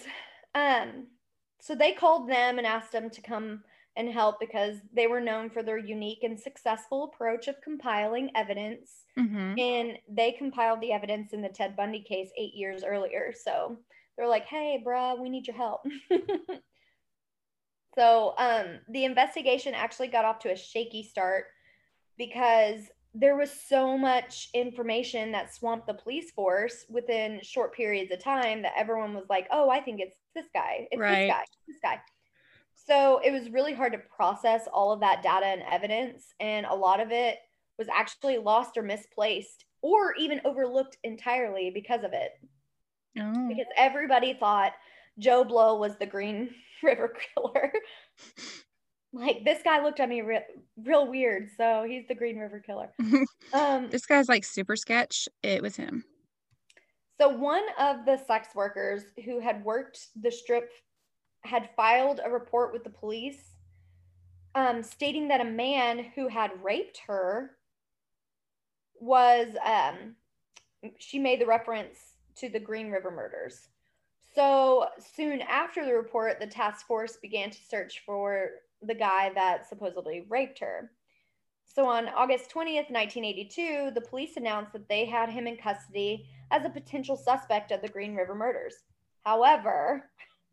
[0.55, 1.07] um,
[1.61, 3.63] so they called them and asked them to come
[3.95, 9.05] and help because they were known for their unique and successful approach of compiling evidence
[9.17, 13.33] hmm and they compiled the evidence in the Ted Bundy case eight years earlier.
[13.35, 13.77] So
[14.15, 15.81] they're like, hey, bruh, we need your help.
[17.97, 21.45] so um, the investigation actually got off to a shaky start
[22.17, 22.81] because
[23.15, 28.61] there was so much information that swamped the police force within short periods of time
[28.61, 30.87] that everyone was like, oh, I think it's this guy.
[30.91, 31.25] It's Right.
[31.25, 31.41] this guy.
[31.41, 31.99] It's this guy.
[32.75, 36.35] So it was really hard to process all of that data and evidence.
[36.39, 37.39] And a lot of it
[37.79, 42.33] was actually lost or misplaced or even overlooked entirely because of it.
[43.19, 43.47] Oh.
[43.47, 44.73] Because everybody thought
[45.17, 47.71] Joe Blow was the Green River Killer.
[49.13, 50.45] like this guy looked at me re-
[50.83, 52.91] real weird, so he's the Green River Killer.
[53.53, 55.29] Um, this guy's like super sketch.
[55.41, 56.03] It was him.
[57.17, 60.69] So one of the sex workers who had worked the strip
[61.45, 63.55] had filed a report with the police
[64.53, 67.51] um, stating that a man who had raped her
[68.99, 70.15] was um,
[70.99, 71.97] she made the reference
[72.37, 73.69] to the Green River murders.
[74.37, 78.49] So soon after the report, the task force began to search for
[78.83, 80.91] the guy that supposedly raped her.
[81.65, 86.63] So on August 20th, 1982, the police announced that they had him in custody as
[86.63, 88.75] a potential suspect of the Green River murders.
[89.25, 90.07] However,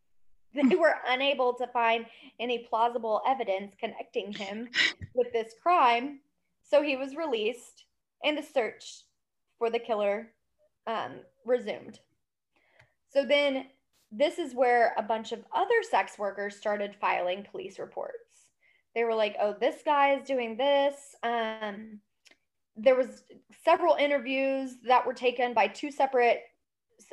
[0.55, 2.07] they were unable to find
[2.41, 4.71] any plausible evidence connecting him
[5.13, 6.21] with this crime,
[6.63, 7.85] so he was released
[8.25, 9.03] and the search
[9.59, 10.31] for the killer
[10.87, 12.01] um, resumed.
[13.15, 13.67] So then,
[14.11, 18.49] this is where a bunch of other sex workers started filing police reports.
[18.95, 22.01] They were like, "Oh, this guy is doing this." Um,
[22.77, 23.25] there was
[23.65, 26.43] several interviews that were taken by two separate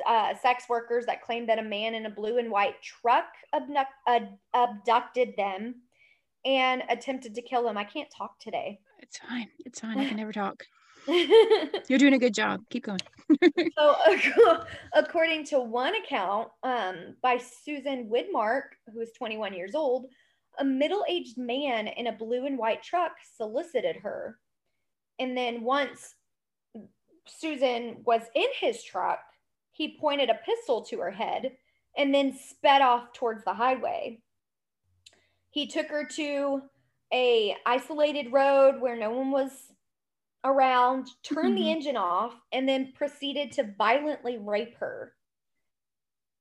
[0.06, 3.92] uh, sex workers that claimed that a man in a blue and white truck abduct,
[4.54, 5.76] abducted them
[6.44, 7.78] and attempted to kill them.
[7.78, 8.80] I can't talk today.
[8.98, 9.48] It's fine.
[9.60, 9.98] It's fine.
[9.98, 10.64] I can never talk.
[11.88, 12.60] You're doing a good job.
[12.70, 13.00] Keep going.
[13.78, 18.62] so, according to one account um, by Susan Widmark,
[18.92, 20.06] who is 21 years old,
[20.58, 24.38] a middle aged man in a blue and white truck solicited her.
[25.18, 26.14] And then once
[27.26, 29.20] Susan was in his truck,
[29.72, 31.52] he pointed a pistol to her head
[31.96, 34.20] and then sped off towards the highway.
[35.50, 36.62] He took her to
[37.12, 39.71] a isolated road where no one was
[40.44, 41.76] around, turned the Mhm.
[41.76, 45.14] engine off, and then proceeded to violently rape her.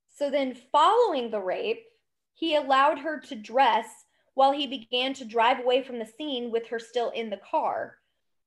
[0.08, 1.86] So then, following the rape,
[2.34, 6.68] he allowed her to dress while he began to drive away from the scene with
[6.68, 8.00] her still in the car.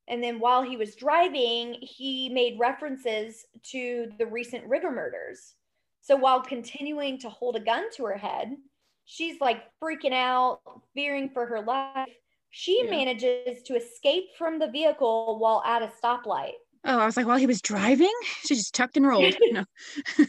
[0.07, 5.55] And then, while he was driving, he made references to the recent river murders.
[6.01, 8.57] So while continuing to hold a gun to her head,
[9.05, 10.61] she's like freaking out,
[10.95, 12.09] fearing for her life.
[12.57, 12.91] She Yeah.
[12.91, 16.53] manages to escape from the vehicle while at a stoplight.
[16.85, 18.13] Oh, I was like, while he was driving,
[18.45, 19.35] she just tucked and rolled.
[19.51, 19.65] No.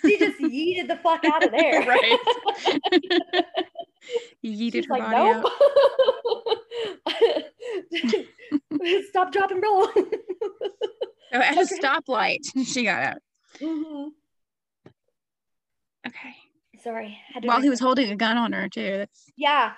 [0.02, 1.82] She just yeeted the fuck out of there.
[1.86, 2.20] Right.
[4.44, 5.52] Yeeted She's her like, body nope.
[9.10, 9.88] Stop, drop, and roll.
[9.96, 13.18] Oh, at a stoplight, she got out.
[13.60, 14.10] Mhm.
[16.08, 16.36] Okay.
[16.84, 17.18] Sorry.
[17.44, 18.98] While he was holding a gun on her too.
[18.98, 19.74] That's Yeah.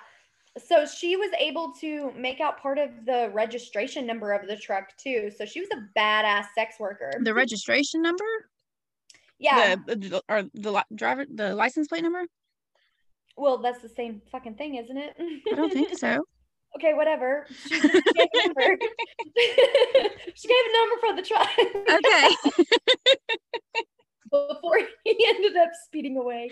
[0.66, 4.96] So she was able to make out part of the registration number of the truck
[4.96, 5.30] too.
[5.36, 7.12] So she was a badass sex worker.
[7.22, 8.24] the registration number.
[9.38, 9.76] yeah.
[9.86, 12.24] The, or the li- driver the license plate number.
[13.36, 15.16] well, that's the same fucking thing, isn't it?
[15.50, 16.24] I don't think so.
[16.76, 17.46] okay, whatever.
[17.68, 18.78] She just gave a number.
[20.34, 21.48] she gave a number for the truck.
[21.90, 22.36] Okay.
[24.30, 26.50] before he ended up speeding away.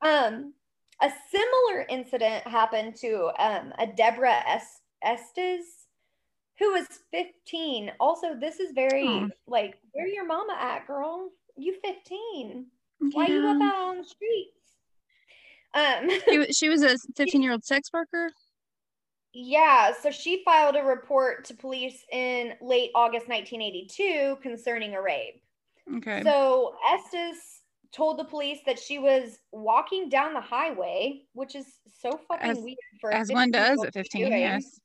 [0.00, 0.54] Um,
[1.02, 5.64] a similar incident happened to um, a Deborah es- Estes,
[6.58, 7.90] who was 15.
[7.98, 9.28] Also, this is very Oh.
[9.46, 11.30] like, where your mama at, girl?
[11.56, 12.66] You 15.
[13.12, 14.58] Why you up out on the streets?
[15.74, 16.08] Um,
[16.46, 18.30] She, she was a 15 year old sex worker.
[19.32, 25.42] yeah, so she filed a report to police in late August 1982 concerning a rape.
[25.96, 26.22] Okay.
[26.22, 27.61] So Estes
[27.94, 31.66] told the police that she was walking down the highway, which is
[32.00, 34.40] so fucking As- weird for As one does at 15, doing.
[34.40, 34.80] yes.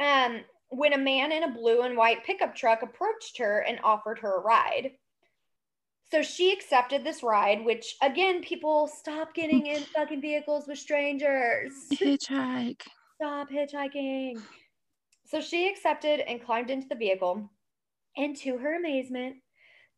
[0.00, 0.40] Um,
[0.70, 4.36] when a man in a blue and white pickup truck approached her and offered her
[4.38, 4.92] a ride.
[6.10, 11.72] So she accepted this ride, which again, people stop getting in fucking vehicles with strangers.
[11.92, 12.82] Hitchhike.
[13.16, 14.40] Stop hitchhiking.
[15.26, 17.50] So she accepted and climbed into the vehicle.
[18.16, 19.36] And to her amazement,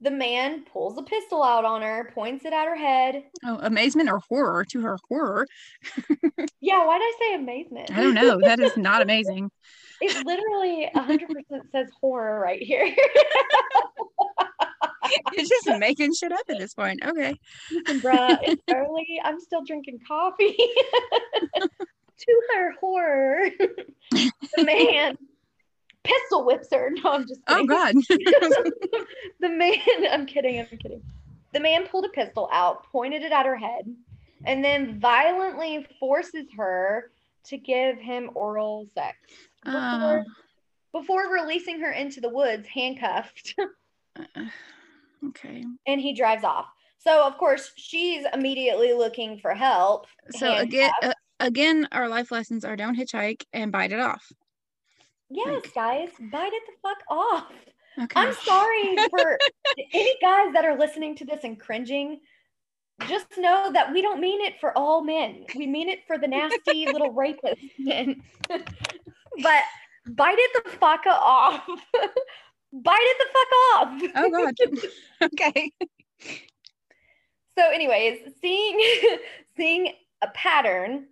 [0.01, 3.25] the man pulls a pistol out on her, points it at her head.
[3.45, 5.47] Oh, amazement or horror to her horror.
[6.61, 7.91] Yeah, why did I say amazement?
[7.93, 8.41] I don't know.
[8.45, 9.51] That is not amazing.
[10.01, 12.95] It literally 100% says horror right here.
[15.33, 17.01] It's just making shit up at this point.
[17.05, 17.35] Okay.
[17.71, 19.21] Listen, bruh, it's early.
[19.25, 20.57] I'm still drinking coffee.
[22.19, 23.51] to her horror,
[24.11, 25.17] the man
[26.09, 26.91] pistol whips her.
[27.03, 27.71] No, I'm just kidding.
[27.71, 27.75] Oh.
[27.75, 27.95] God.
[29.41, 29.79] the man,
[30.11, 31.03] I'm kidding, I'm kidding.
[31.53, 33.95] The man pulled a pistol out, pointed it at her head,
[34.45, 37.11] and then violently forces her
[37.45, 39.17] to give him oral sex
[39.65, 43.55] before, Oh, before releasing her into the woods, handcuffed,
[44.17, 44.25] uh,
[45.29, 45.65] okay.
[45.87, 46.67] and he drives off.
[46.99, 50.07] So, of course, she's immediately looking for help.
[50.33, 54.31] So again, uh, again, our life lessons are don't hitchhike and bite it off.
[55.31, 57.53] Yes, like- guys, bite it the fuck off.
[58.01, 58.21] Okay.
[58.21, 59.39] I'm sorry for
[59.93, 62.21] any guys that are listening to this and cringing.
[63.07, 65.45] Just know that we don't mean it for all men.
[65.55, 68.23] We mean it for the nasty little rapist men.
[68.49, 69.63] but
[70.07, 71.65] bite it the fuck off.
[72.73, 74.03] bite it the fuck off.
[74.17, 75.33] Oh God.
[75.35, 75.73] okay.
[77.57, 78.81] So, anyways, seeing
[79.57, 81.07] seeing a pattern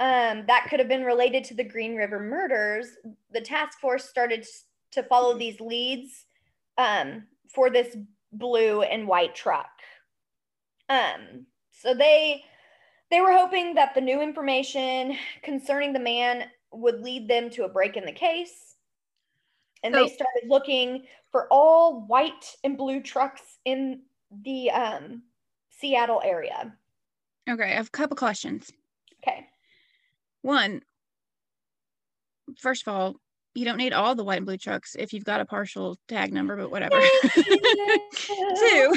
[0.00, 2.96] um, that could have been related to the Green River murders,
[3.32, 4.46] the task force started
[4.92, 6.24] to follow these leads
[6.78, 7.96] um, for this
[8.32, 9.68] blue and white truck.
[10.88, 12.42] Um, so they
[13.10, 17.68] they were hoping that the new information concerning the man would lead them to a
[17.68, 18.76] break in the case.
[19.82, 24.02] And they started looking for all white and blue trucks in
[24.42, 25.22] the um,
[25.70, 26.72] Seattle area.
[27.48, 27.64] Okay.
[27.64, 28.70] I have a couple questions.
[29.22, 29.49] Okay.
[30.42, 30.80] One,
[32.58, 33.16] first of all,
[33.54, 36.32] you don't need all the white and blue trucks if you've got a partial tag
[36.32, 37.00] number, but whatever.
[37.34, 37.34] Two.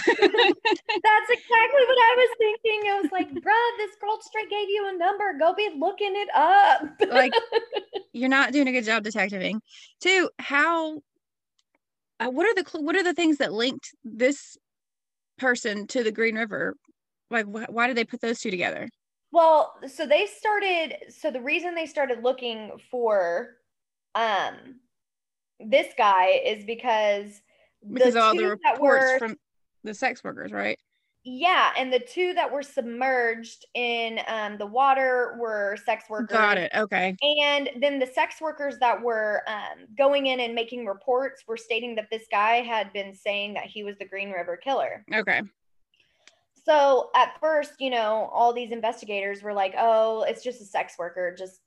[0.07, 2.81] That's exactly what I was thinking.
[2.89, 5.33] I was like, bruh, this girl straight gave you a number.
[5.39, 6.81] Go be looking it up.
[7.11, 7.33] like
[8.13, 9.61] you're not doing a good job detectiving.
[10.01, 11.01] Two, how
[12.19, 14.55] uh, what are the what are the things that linked this
[15.39, 16.75] person to the Green River?
[17.31, 18.87] Like wh- why did they put those two together?
[19.33, 23.57] Well, so they started so the reason they started looking for
[24.13, 24.79] um
[25.59, 27.41] this guy is because
[27.91, 29.37] Because all the reports were- from
[29.83, 30.77] the sex workers, right?
[31.25, 36.37] yeah, and the two that were submerged in um the water were sex workers.
[36.37, 36.71] Got it.
[36.75, 37.15] Okay.
[37.47, 41.95] And then the sex workers that were um, going in and making reports were stating
[41.95, 45.05] that this guy had been saying that he was the Green River Killer.
[45.11, 45.41] Okay.
[46.65, 50.95] So at first, you know, all these investigators were like, "Oh, it's just a sex
[50.97, 51.35] worker.
[51.37, 51.59] Just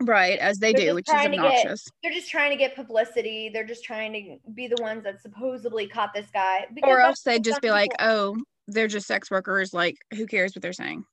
[0.00, 1.84] Right, as they do, which is to get- obnoxious.
[2.02, 3.48] they're just trying to get publicity.
[3.48, 7.22] They're just trying to be the ones that supposedly caught this guy." Because Or else
[7.22, 8.36] they'd just be like, "Oh,
[8.68, 9.74] they're just sex workers.
[9.74, 11.04] Like, who cares what they're saying?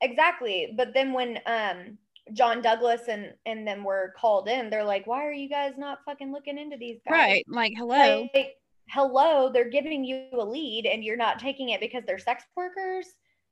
[0.00, 0.74] Exactly.
[0.76, 1.98] But then when um
[2.32, 5.98] John Douglas and and them were called in, they're like, "Why are you guys not
[6.04, 7.44] fucking looking into these guys?" Right.
[7.48, 8.28] Like, hello.
[8.34, 8.56] Like,
[8.88, 13.06] hello, they're giving you a lead and you're not taking it because they're sex workers.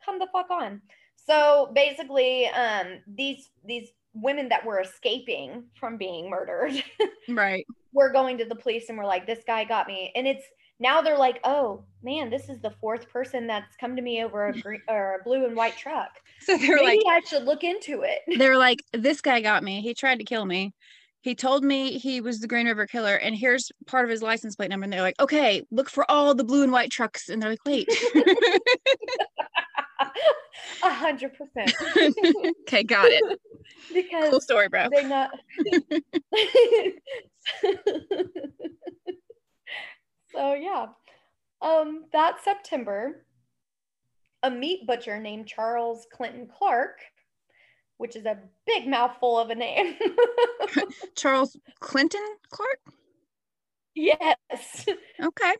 [0.05, 0.81] Come the fuck on.
[1.17, 6.83] So basically, um, these these women that were escaping from being murdered
[7.29, 7.65] right.
[7.93, 10.45] were going to the police and were like, "This guy got me," and it's
[10.81, 14.49] now they're like, "Oh man, this is the fourth person that's come to me over
[14.49, 16.11] a green or a blue and white truck.
[16.41, 19.81] So they're Maybe like, I should look into it." they're like, this guy got me.
[19.81, 20.75] He tried to kill me.
[21.23, 24.57] He told me he was the Green River Killer, and here's part of his license
[24.57, 24.85] plate number.
[24.85, 27.29] And they're like, okay, look for all the blue and white trucks.
[27.29, 27.89] And they're like, wait.
[30.83, 31.73] A hundred percent.
[32.63, 33.39] okay, got it.
[33.95, 34.89] Because Cool story, bro.
[34.91, 35.31] they're not.
[40.35, 40.87] so yeah,
[41.61, 43.25] um, that September,
[44.43, 46.99] a meat butcher named Charles Clinton Clark,
[48.03, 48.37] which is a
[48.67, 49.95] big mouthful of a name.
[51.17, 52.81] Charles Clinton Clark.
[53.95, 54.87] yes,
[55.23, 55.55] Okay,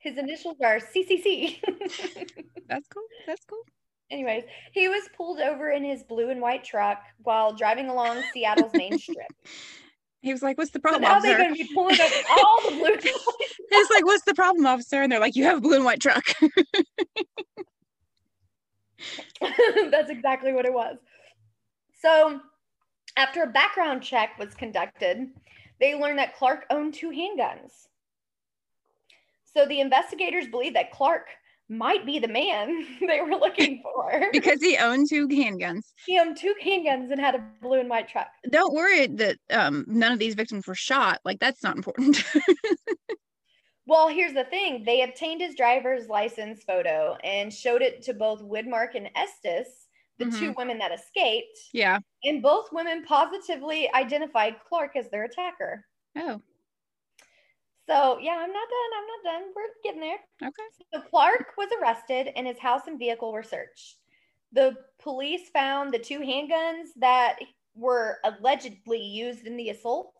[0.00, 1.56] his initials are CCC.
[2.68, 3.04] that's cool.
[3.26, 3.62] That's cool.
[4.10, 8.74] Anyways, he was pulled over in his blue and white truck while driving along Seattle's
[8.74, 9.32] main strip.
[10.20, 12.14] He was like, "What's the So problem, now they're officer?" going to be pulling over
[12.38, 12.96] all the blue
[13.70, 16.00] He's like, "What's the problem, officer?" And they're like, "You have a blue and white
[16.00, 16.24] truck."
[19.90, 20.96] That's exactly what it was.
[22.06, 22.40] So,
[23.16, 25.26] after a background check was conducted,
[25.80, 27.88] they learned that Clark owned two handguns.
[29.52, 31.26] So, the investigators believe that Clark
[31.68, 34.28] might be the man they were looking for.
[34.32, 35.80] because he owned two handguns.
[36.06, 38.28] he owned two handguns and had a blue and white truck.
[38.50, 41.18] Don't worry that um, none of these victims were shot.
[41.24, 42.22] Like that's not important.
[43.88, 48.42] Well, here's the thing they obtained his driver's license photo and showed it to both
[48.42, 49.85] Widmark and Estes,
[50.18, 50.52] the two mm-hmm.
[50.56, 51.58] women that escaped.
[51.72, 51.98] yeah.
[52.24, 55.84] And both women positively identified Clark as their attacker.
[56.16, 56.40] Oh.
[57.88, 58.90] So, yeah, I'm not done.
[58.96, 59.52] I'm not done.
[59.54, 60.18] We're getting there.
[60.42, 60.62] Okay.
[60.92, 63.96] So, Clark was arrested and his house and vehicle were searched.
[64.52, 67.36] The police found the two handguns that
[67.74, 70.12] were allegedly used in the assaults.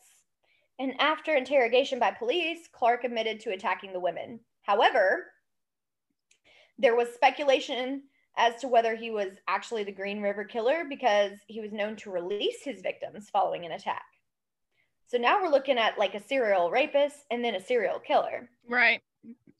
[0.79, 4.41] And after interrogation by police, Clark admitted to attacking the women.
[4.63, 5.33] However,
[6.79, 8.03] there was speculation
[8.37, 12.11] as to whether he was actually the Green River Killer because he was known to
[12.11, 14.05] release his victims following an attack.
[15.07, 18.51] So now we're looking at like a serial rapist and then a serial killer.
[18.69, 19.01] Right.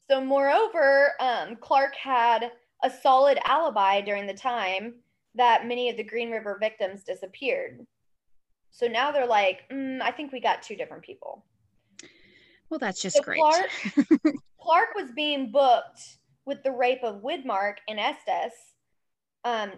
[0.09, 2.51] So, moreover, um, Clark had
[2.83, 4.95] a solid alibi during the time
[5.35, 7.85] that many of the Green River victims disappeared.
[8.71, 11.43] So now they're like, mm, I think we got two different people.
[12.69, 13.39] Well, that's just So great.
[13.39, 13.69] Clark,
[14.61, 16.17] Clark was being booked
[16.47, 18.53] with the rape of Widmark and Estes.
[19.43, 19.73] Um,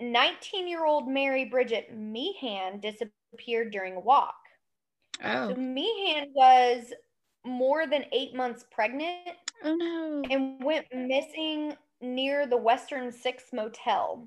[0.00, 4.36] 19 year old Mary Bridget Meehan disappeared during a walk.
[5.20, 5.54] So oh.
[5.56, 6.92] Meehan was
[7.44, 10.22] more than eight months pregnant Oh no.
[10.30, 14.26] and went missing near the Western Six Motel.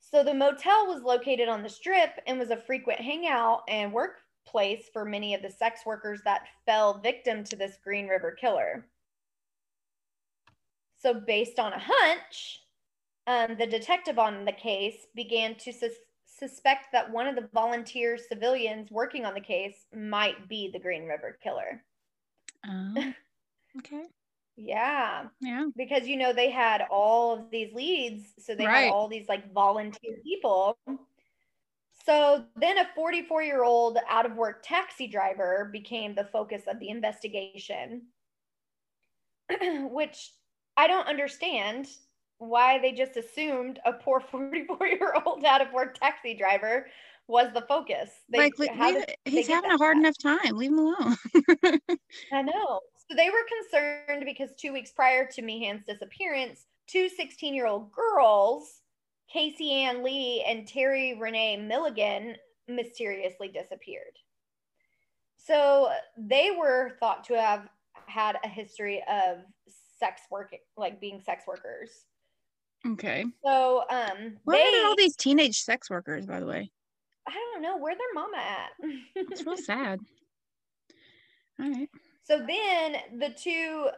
[0.00, 4.88] So the motel was located on the strip and was a frequent hangout and workplace
[4.92, 8.86] for many of the sex workers that fell victim to this Green River killer.
[10.98, 12.60] So, based on a hunch,
[13.26, 15.92] um, the detective on the case began to sus-
[16.26, 21.04] suspect that one of the volunteer civilians working on the case might be the Green
[21.06, 21.84] River killer.
[22.66, 23.12] Oh.
[23.78, 24.04] Okay.
[24.56, 25.26] Yeah.
[25.42, 25.66] Yeah.
[25.76, 28.84] because you know they had all of these leads so they Right.
[28.84, 30.78] had all these like volunteer people
[32.06, 36.78] so then a 44 year old out of work taxi driver became the focus of
[36.78, 38.06] the investigation
[39.90, 40.30] which
[40.76, 41.86] i don't understand
[42.38, 46.86] why they just assumed a poor 44 year old out of work taxi driver
[47.28, 50.56] was the focus They- like, li- leave he's having a hard enough time.
[50.56, 51.16] Leave him alone.
[52.32, 52.80] I know.
[53.08, 57.90] So they were concerned because two weeks prior to Meehan's disappearance, two 16 year old
[57.90, 58.82] girls,
[59.32, 62.36] Kase Ann Lee and Terry Renee Milligan,
[62.68, 64.16] mysteriously disappeared.
[65.36, 67.68] So they were thought to have
[68.06, 69.38] had a history of
[69.98, 71.90] sex work, like being sex workers.
[72.86, 73.24] okay.
[73.44, 76.70] So um, Where they, are all these teenage sex workers, by the way?
[77.28, 78.70] I don't know where their mama at.
[79.30, 80.00] It's real sad.
[81.60, 81.88] All right.
[82.22, 83.88] So then the two,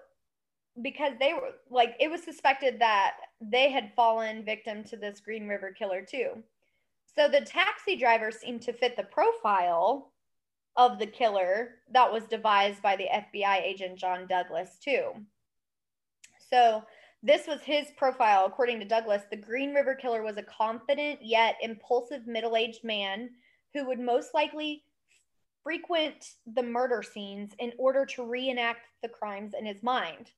[0.83, 5.49] because they were like, it was suspected that they had fallen victim to this Green
[5.49, 6.43] River killer too.
[7.17, 10.13] So the taxi driver seemed to fit the profile
[10.77, 15.11] of the killer that was devised by the FBI agent John Douglas too.
[16.51, 16.85] So
[17.23, 18.47] This was his profile.
[18.47, 23.31] According to Douglas, the Green River Killer was a confident yet impulsive middle aged man
[23.75, 24.85] who would most likely
[25.65, 30.31] frequent the murder scenes in order to reenact the crimes in his mind.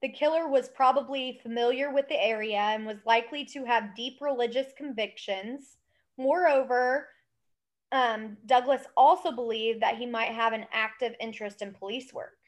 [0.00, 4.72] The killer was probably familiar with the area and was likely to have deep religious
[4.76, 5.76] convictions.
[6.16, 7.08] Moreover,
[7.92, 12.38] um, Douglas also believed that he might have an active interest in police work.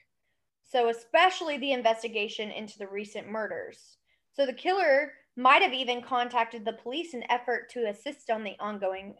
[0.74, 3.98] So, especially the investigation into the recent murders.
[4.32, 8.56] So, the killer might have even contacted the police in effort to assist on the
[8.58, 9.14] ongoing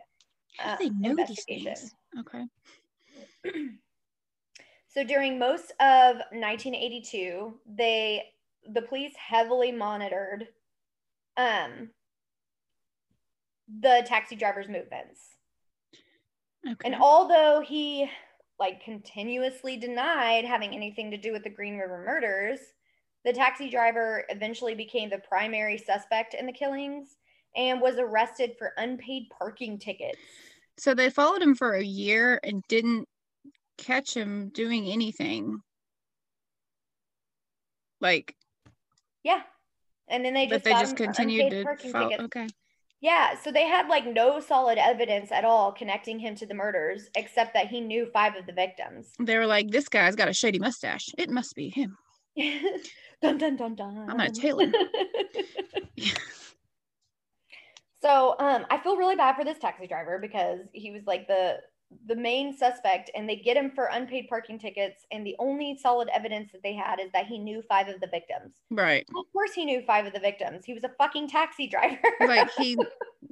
[0.63, 1.95] uh, they know these things?
[2.19, 2.45] Okay.
[4.95, 8.23] So during most of 1982, they
[8.73, 10.47] the police heavily monitored
[11.37, 11.91] um
[13.81, 15.21] the taxi driver's movements.
[16.65, 16.77] Okay.
[16.85, 18.09] And although he
[18.59, 22.61] like continuously denied having anything to do with the Green River murders,
[23.25, 27.17] the taxi driver eventually became the primary suspect in the killings
[27.57, 30.19] and was arrested for unpaid parking tickets.
[30.77, 33.09] so they followed him for a year and didn't
[33.79, 35.59] catch him doing anything.
[38.01, 38.35] Like,
[39.23, 39.43] Yeah.
[40.09, 42.09] And then they but they just continued to parking follow.
[42.11, 42.25] tickets.
[42.25, 42.47] Okay.
[43.05, 47.11] Yeah, so they had like no solid evidence at all connecting him to the murders,
[47.15, 49.13] except that he knew five of the victims.
[49.21, 51.11] They were like, this guy's got a shady mustache.
[51.19, 51.99] It must be him.
[53.21, 54.07] dun dun dun dun.
[54.09, 54.75] I'm gonna tail him.
[58.03, 61.59] so um, I feel really bad for this taxi driver because he was like the
[62.07, 66.09] the main suspect, and they get him for unpaid parking tickets, and the only solid
[66.13, 68.55] evidence that they had is that he knew five of the victims.
[68.71, 69.07] Right.
[69.17, 70.65] Of course, he knew five of the victims.
[70.65, 71.99] He was a fucking taxi driver.
[72.21, 72.77] Like he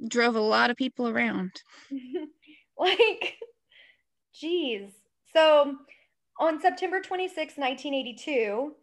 [0.07, 1.51] drove a lot of people around.
[2.77, 3.37] like,
[4.33, 4.91] geez.
[5.33, 5.77] So
[6.39, 8.75] on September 26, 1982,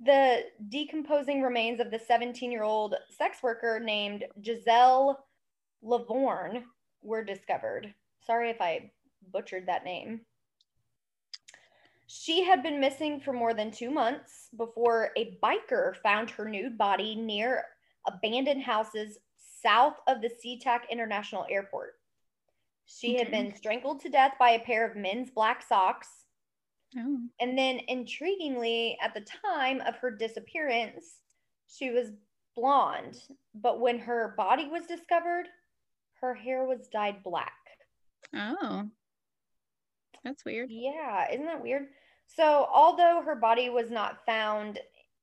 [0.00, 5.24] the decomposing remains of the 17 year old sex worker named Giselle
[5.84, 6.62] Lovvorn
[7.02, 7.92] were discovered.
[8.24, 8.90] Sorry if I
[9.32, 10.22] butchered that name.
[12.06, 16.78] She had been missing for more than two months before a biker found her nude
[16.78, 17.64] body near
[18.06, 19.18] abandoned houses
[19.62, 21.94] south of the SeaTac International Airport.
[22.86, 26.08] She had been strangled to death by a pair of men's black socks.
[26.96, 27.18] Oh.
[27.38, 31.20] And then, intriguingly, at the time of her disappearance,
[31.66, 32.12] she was
[32.56, 33.18] blonde.
[33.54, 35.48] But when her body was discovered,
[36.22, 37.52] her hair was dyed black.
[38.34, 38.88] Oh.
[40.28, 40.68] That's weird.
[40.70, 41.86] Yeah, isn't that weird?
[42.26, 44.78] So, although her body was not found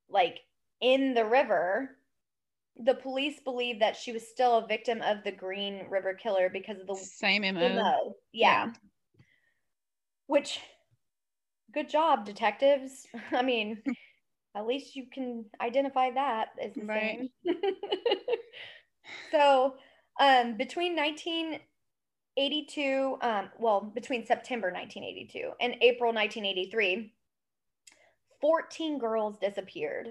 [0.09, 0.39] like
[0.81, 1.97] in the river,
[2.83, 6.79] the police believe that she was still a victim of the Green River Killer because
[6.79, 7.59] of the Same MO.
[7.75, 8.15] MO.
[8.33, 8.65] Yeah.
[8.65, 8.73] Yeah.
[10.25, 10.59] Which,
[11.71, 13.05] good job, detectives.
[13.31, 13.83] I mean,
[14.55, 17.29] at least you can identify that as the Right.
[17.45, 17.55] same.
[19.31, 19.75] so,
[20.19, 20.95] um, between
[22.37, 27.13] 1982, um, well, between September 1982 and April 1983,
[28.41, 30.09] 14 girls disappeared.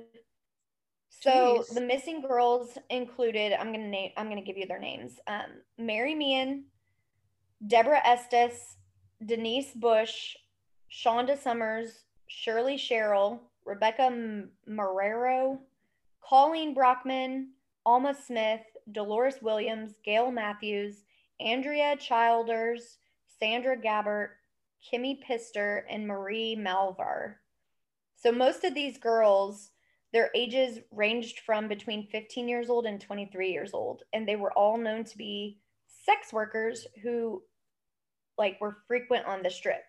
[1.10, 1.74] So Jeez.
[1.74, 5.20] the missing girls included, I'm gonna name, I'm gonna give you their names.
[5.26, 6.64] Um, Mary Meehan,
[7.66, 8.76] Deborah Estes,
[9.24, 10.34] Denise Bush,
[10.90, 14.10] Shawnda Summers, Shirley Sherrill, Rebecca
[14.68, 15.58] Marrero,
[16.22, 17.50] Colleen Brockman,
[17.86, 18.62] Alma Smith,
[18.92, 21.04] Dolores Williams, Gail Matthews,
[21.40, 22.98] Andrea Childers,
[23.38, 24.30] Sandra Gabbert,
[24.80, 27.36] Kimi Pitsor, and Marie Malvar.
[28.16, 29.70] So most of these girls,
[30.12, 34.52] their ages ranged from between 15 years old and 23 years old, and they were
[34.52, 37.42] all known to be sex workers who
[38.38, 39.84] like were frequent on the strip.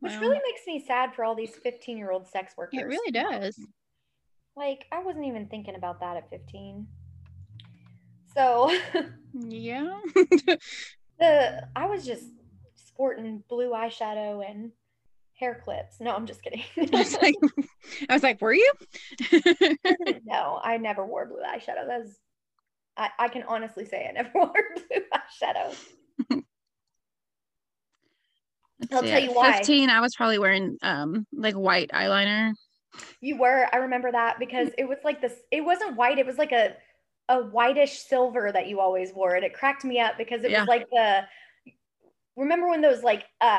[0.00, 0.20] Which Wow.
[0.20, 2.80] really makes me sad for all these 15 year old sex workers.
[2.80, 3.58] It really does.
[4.56, 6.86] Like, I wasn't even thinking about that at 15.
[8.34, 8.74] So,
[9.40, 10.00] Yeah.
[11.18, 12.24] the I was just
[12.74, 14.72] sporting blue eyeshadow and
[15.38, 16.00] hair clips.
[16.00, 16.62] No, I'm just kidding.
[16.76, 17.34] I was like,
[18.08, 18.72] I was like, were you?
[20.24, 21.86] no, I never wore blue eyeshadow.
[21.86, 22.18] That's
[22.96, 25.76] I, I can honestly say I never wore blue eyeshadow.
[28.78, 29.52] Let's I'll see, tell you why.
[29.58, 32.52] 15, I was probably wearing um like white eyeliner.
[33.20, 36.38] You were, I remember that because it was like this, it wasn't white, it was
[36.38, 36.76] like a
[37.28, 39.34] a whitish silver that you always wore.
[39.34, 40.60] And it cracked me up because it Yeah.
[40.60, 41.22] was like the
[42.36, 43.58] remember when those like uh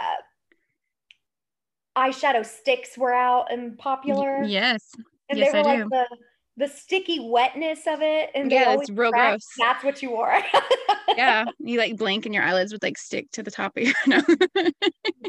[1.97, 4.43] eyeshadow sticks were out and popular?
[4.43, 4.91] Yes.
[5.29, 5.89] And yes, they I were like do.
[5.89, 6.17] the
[6.57, 8.31] the sticky wetness of it.
[8.33, 9.43] And Yeah, it's real cracked.
[9.43, 9.47] gross.
[9.57, 10.37] That's what you wore.
[11.15, 11.45] Yeah.
[11.59, 14.23] You like blink and your eyelids would like stick to the top of your nose.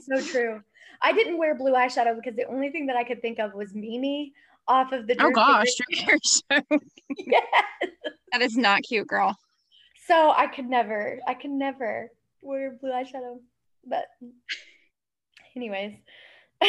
[0.00, 0.60] so true.
[1.00, 3.74] I didn't wear blue eyeshadow because the only thing that I could think of was
[3.74, 4.34] Mimi
[4.68, 5.16] off of the.
[5.20, 6.78] Oh gosh, Carey Drew Carey show.
[7.16, 7.44] Yes.
[8.32, 9.36] That is not cute, girl.
[10.06, 12.10] So I could never, I could never
[12.42, 13.38] wear blue eyeshadow.
[13.86, 14.06] But,
[15.56, 15.94] anyways,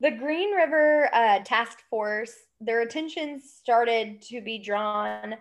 [0.00, 5.36] the Green River uh, Task Force, their attention started to be drawn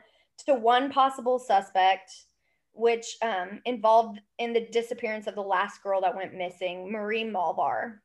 [0.45, 2.12] to one possible suspect,
[2.74, 7.99] which um, involved in the disappearance of the last girl that went missing, Marie Malvar.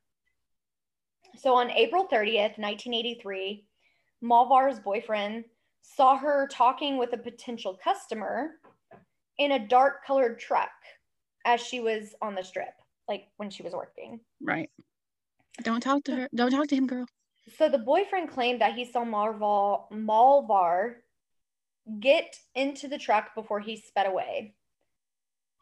[1.37, 3.65] So on April 30th, 1983,
[4.23, 5.45] Malvar's boyfriend
[5.83, 8.53] saw her talking with a potential customer
[9.39, 10.71] in a dark colored truck
[11.47, 12.75] as she was on the strip,
[13.09, 14.21] like when she was working.
[14.43, 14.71] Right.
[15.63, 16.29] Don't talk to her.
[16.35, 17.07] Don't talk to him, girl.
[17.57, 20.97] So the boyfriend claimed that he saw Marval Malvar
[21.99, 24.55] get into the truck before he sped away.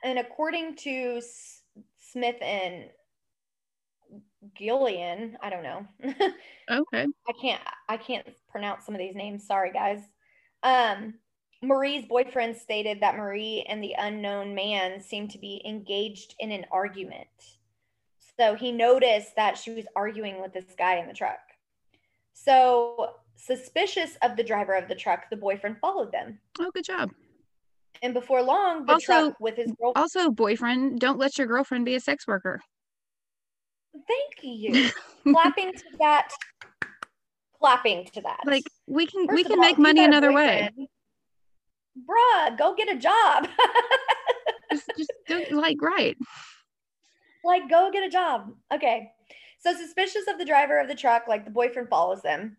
[0.05, 1.63] And according to S-
[1.99, 2.91] Smith and
[4.57, 5.87] Gillian, I don't know.
[6.71, 7.07] Okay.
[7.27, 9.47] I can't I can't pronounce some of these names.
[9.47, 10.01] Sorry guys.
[10.63, 11.15] Um
[11.63, 16.67] Marie's boyfriend stated that Marie and the unknown man seemed to be engaged in an
[16.71, 17.27] argument.
[18.39, 21.39] So he noticed that she was arguing with this guy in the truck.
[22.35, 26.39] So, suspicious of the driver of the truck, the boyfriend followed them.
[26.61, 27.11] Oh, good job.
[28.01, 29.97] And before long, the Also- truck with his girlfriend.
[29.97, 32.61] Also, boyfriend, don't let your girlfriend be a sex worker.
[34.07, 34.91] Thank you.
[35.33, 36.29] clapping to that.
[37.59, 38.41] Clapping to that.
[38.45, 40.71] Like we can First we can all, make money another way.
[41.99, 43.49] Bruh, go get a job.
[44.71, 46.15] Just, just do, like right.
[47.43, 48.53] like, go get a job.
[48.71, 49.11] Okay.
[49.61, 52.59] So, suspicious of the driver of the truck, like the boyfriend follows them.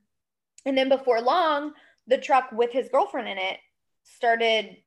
[0.66, 1.74] And then before long,
[2.08, 3.58] the truck with his girlfriend in it
[4.04, 4.78] started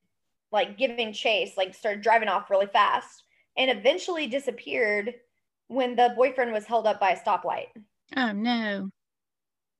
[0.50, 3.22] like giving chase, like started driving off really fast
[3.56, 5.14] and eventually disappeared
[5.68, 7.68] when the boyfriend was held up by a stoplight.
[8.16, 8.90] Oh no.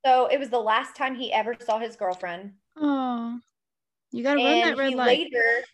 [0.05, 2.53] So it was the last time he ever saw his girlfriend.
[2.77, 3.39] Oh,
[4.11, 5.19] you gotta run that red he light.
[5.33, 5.65] later,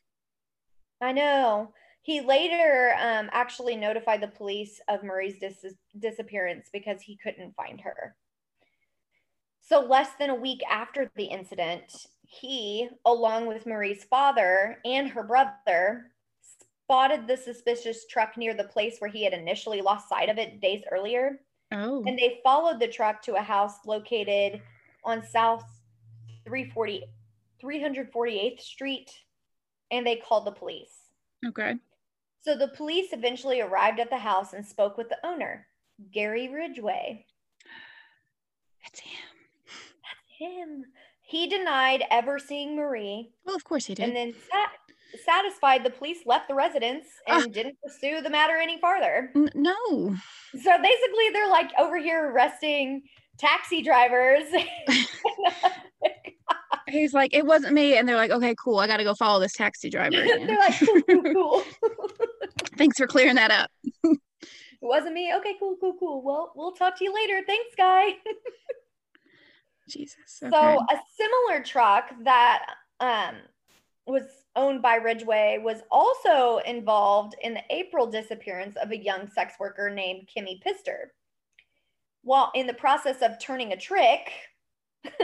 [1.01, 7.17] I know, he later um, actually notified the police of Marie's dis- disappearance because he
[7.17, 8.17] couldn't find her.
[9.61, 15.23] So, less than a week after the incident, he, along with Marie's father and her
[15.23, 16.13] brother,
[16.89, 20.59] spotted the suspicious truck near the place where he had initially lost sight of it
[20.63, 21.39] days earlier.
[21.71, 24.63] Oh, And they followed the truck to a house located
[25.05, 25.65] on South
[26.47, 27.05] 340,
[27.63, 29.11] 348th Street
[29.91, 31.11] and they called the police.
[31.47, 31.77] okay.
[32.41, 35.67] So the police eventually arrived at the house and spoke with the owner,
[36.11, 37.27] Gary Ridgway.
[38.83, 39.19] That's him.
[39.67, 40.85] That's him.
[41.21, 44.05] He denied ever seeing Marie Well, of course he did.
[44.07, 44.71] and then sat-
[45.25, 47.49] satisfied the police left the residence and Ah.
[47.51, 49.31] didn't pursue the matter any farther.
[49.35, 50.15] N- no.
[50.53, 53.03] So basically they're like over here arresting
[53.39, 54.45] taxi drivers.
[56.89, 58.79] He's like, it wasn't me, and they're like, okay, cool.
[58.79, 60.11] I gotta go follow this taxi driver.
[60.47, 61.65] they're like cool, cool, cool.
[62.79, 63.71] Thanks for clearing that up.
[64.05, 64.19] It
[64.81, 65.33] wasn't me.
[65.37, 66.23] Okay, cool, cool, cool.
[66.23, 67.43] Well, we'll talk to you later.
[67.47, 68.13] Thanks, guy.
[69.89, 70.17] Jesus.
[70.43, 70.51] Okay.
[70.51, 72.65] So a similar truck that
[73.01, 73.35] um,
[74.09, 74.25] was
[74.57, 79.91] owned by Ridgway was also involved in the April disappearance of a young sex worker
[79.91, 81.11] named Kimi Pitsor.
[82.23, 84.33] While in the process of turning a trick,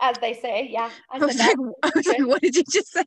[0.00, 2.92] as they say, yeah, I I was, like, I was like, what did you just
[2.92, 3.04] say?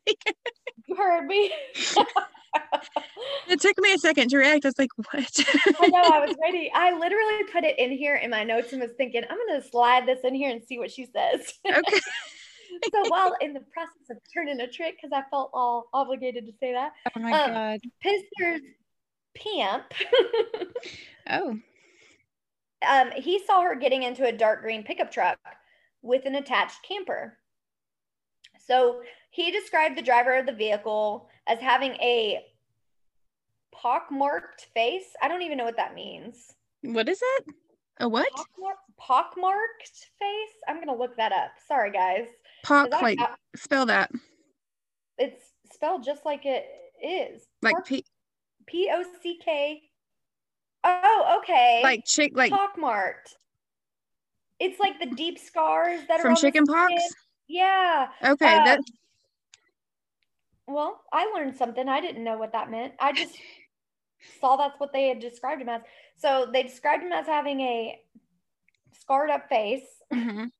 [0.86, 1.52] You heard me.
[3.48, 4.64] it took me a second to react.
[4.64, 5.46] I was like, what?
[5.80, 6.70] I know I was ready.
[6.74, 9.68] I literally put it in here in my notes and was thinking, I'm going to
[9.68, 11.54] slide this in here and see what she says.
[11.66, 12.00] okay.
[12.92, 16.52] So while in the process of turning a trick, because I felt all obligated to
[16.60, 17.80] say that, Oh my Um, god.
[18.00, 18.60] Pitsor's
[19.34, 19.84] pimp,
[21.28, 21.58] Oh.
[22.86, 25.38] um, he saw her getting into a dark green pickup truck
[26.02, 27.38] with an attached camper.
[28.66, 32.40] So he described the driver of the vehicle as having a
[33.74, 35.14] pockmarked face.
[35.22, 36.54] I don't even know what that means.
[36.82, 37.44] What is it?
[38.00, 38.28] A what?
[38.32, 40.56] Pockmarked, pockmarked face?
[40.68, 41.52] I'm going to look that up.
[41.66, 42.26] Sorry, guys.
[42.64, 43.18] Pock, I- like,
[43.54, 44.10] spell that.
[45.18, 45.42] it's
[45.72, 46.64] spelled just like it
[47.02, 47.46] is.
[47.62, 48.04] Like, P,
[48.66, 49.82] P O C K.
[50.84, 51.80] Oh, okay.
[51.82, 53.34] like chick, like pockmarked.
[54.60, 56.92] It's like the deep scars that are from chicken pox?
[57.48, 58.08] Yeah.
[58.24, 58.56] Okay.
[58.56, 58.80] Uh, that,
[60.66, 61.88] Well, I learned something.
[61.88, 62.94] I didn't know what that meant.
[63.00, 63.36] I just
[64.40, 65.82] saw that's what they had described him as.
[66.16, 67.98] So they described him as having a
[69.00, 69.84] scarred up face.
[70.12, 70.50] mhm.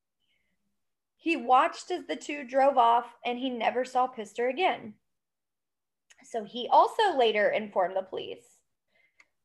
[1.27, 4.93] He watched as the two drove off and he never saw Pitsor again.
[6.23, 8.45] So he also later informed the police.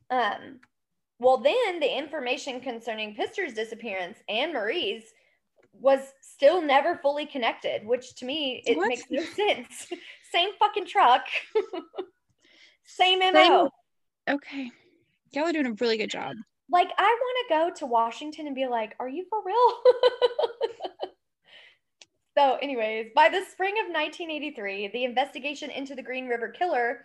[0.09, 0.61] Um,
[1.19, 5.03] Well, then the information concerning Pitsor's disappearance and Marie's
[5.73, 8.87] was still never fully connected, which to me it What?
[8.89, 9.89] makes no sense.
[10.31, 11.25] Same fucking truck.
[12.85, 13.33] Same MO.
[13.33, 13.69] Same-
[14.37, 14.71] Okay.
[15.33, 16.37] Y'all are doing a really good job.
[16.71, 19.83] Like I want to go to Washington and be like, "Are you for real?"
[22.37, 27.05] so, anyways, by the spring of 1983, the investigation into the Green River Killer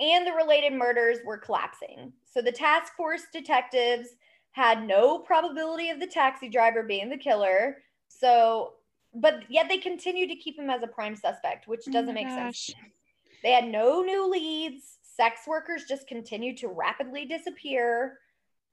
[0.00, 2.12] and the related murders were collapsing.
[2.24, 4.08] So, the task force detectives
[4.52, 7.78] had no probability of the taxi driver being the killer.
[8.08, 8.74] So,
[9.14, 12.22] but yet they continued to keep him as a prime suspect, which Oh doesn't my
[12.22, 12.74] make sense.
[13.42, 14.98] They had no new leads.
[15.02, 18.18] Sex workers just continued to rapidly disappear.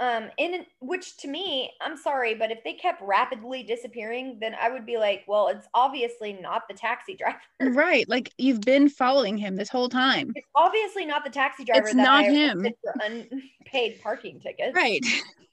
[0.02, 4.70] Um, in which to me, I'm sorry, but if they kept rapidly disappearing, then I
[4.70, 7.39] would be like, well, it's obviously not the taxi driver.
[7.60, 8.08] Right.
[8.08, 10.32] Like you've been following him this whole time.
[10.36, 12.66] It's obviously not the taxi driver It's that not I him.
[12.82, 14.74] for unpaid parking tickets.
[14.76, 15.06] Right.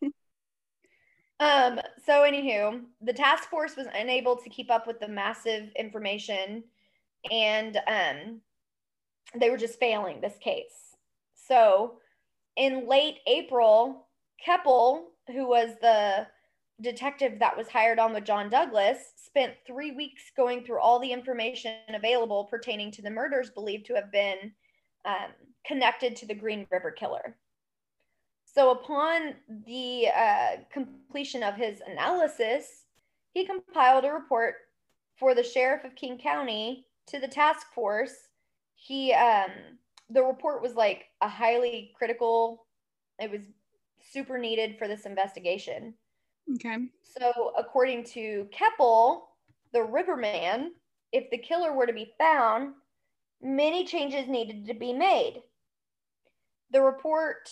[1.38, 6.64] Um, so anywho, the task force was unable to keep up with the massive information
[7.30, 8.40] and um
[9.38, 10.96] they were just failing this case.
[11.34, 11.98] So
[12.56, 14.05] in late April,
[14.44, 16.26] Keppel, who was the
[16.80, 21.12] detective that was hired on with John Douglas, spent three weeks going through all the
[21.12, 24.52] information available pertaining to the murders believed to have been
[25.04, 25.30] um,
[25.66, 27.36] connected to the Green River Killer.
[28.44, 29.34] So, upon
[29.66, 32.84] the uh, completion of his analysis,
[33.34, 34.54] he compiled a report
[35.18, 38.14] for the sheriff of King County to the task force.
[38.74, 39.50] He, um,
[40.08, 42.66] the report was like a highly critical.
[43.18, 43.42] It was
[44.10, 45.94] super needed for this investigation.
[46.54, 46.90] Okay.
[47.02, 49.30] So, according to Keppel,
[49.72, 50.74] the Riverman,
[51.12, 52.74] if the killer were to be found,
[53.40, 55.42] many changes needed to be made.
[56.70, 57.48] The report,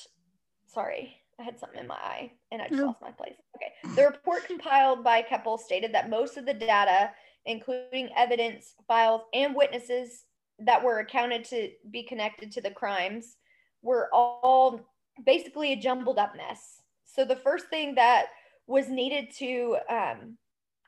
[0.66, 2.86] sorry, I had something in my eye and I just Oh.
[2.86, 3.36] lost my place.
[3.56, 3.72] Okay.
[3.94, 7.12] The report compiled by Keppel stated that most of the data,
[7.46, 10.26] including evidence, files, and witnesses
[10.58, 13.38] that were accounted to be connected to the crimes,
[13.82, 14.80] were all
[15.24, 16.82] basically a jumbled up mess.
[17.04, 18.26] So, the first thing that
[18.66, 20.38] was needed to um,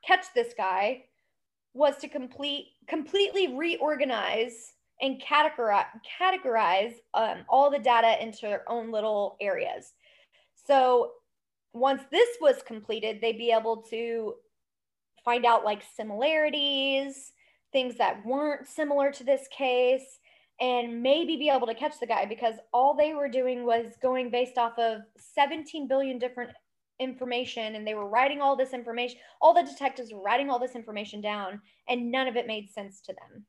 [0.05, 1.05] catch this guy
[1.75, 4.73] was to complete completely reorganize
[5.03, 5.87] and categorize
[6.21, 9.93] categorize um, all the data into their own little areas.
[10.67, 11.13] So
[11.73, 14.35] once this was completed, they'd be able to
[15.25, 17.33] find out like similarities,
[17.73, 20.19] things that weren't similar to this case,
[20.61, 24.31] and maybe be able to catch the guy because all they were doing was going
[24.31, 25.03] based off of
[25.35, 26.51] 17 billion different
[26.99, 30.75] information and they were writing all this information all the detectives were writing all this
[30.75, 33.45] information down and none of it made sense to them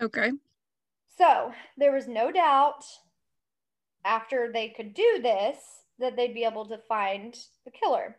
[0.00, 0.30] Okay.
[1.18, 2.84] so there was no doubt
[4.04, 5.58] after they could do this
[5.98, 8.16] that they'd be able to find the killer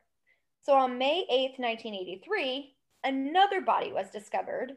[0.62, 4.74] so on may 8th 1983 another body was discovered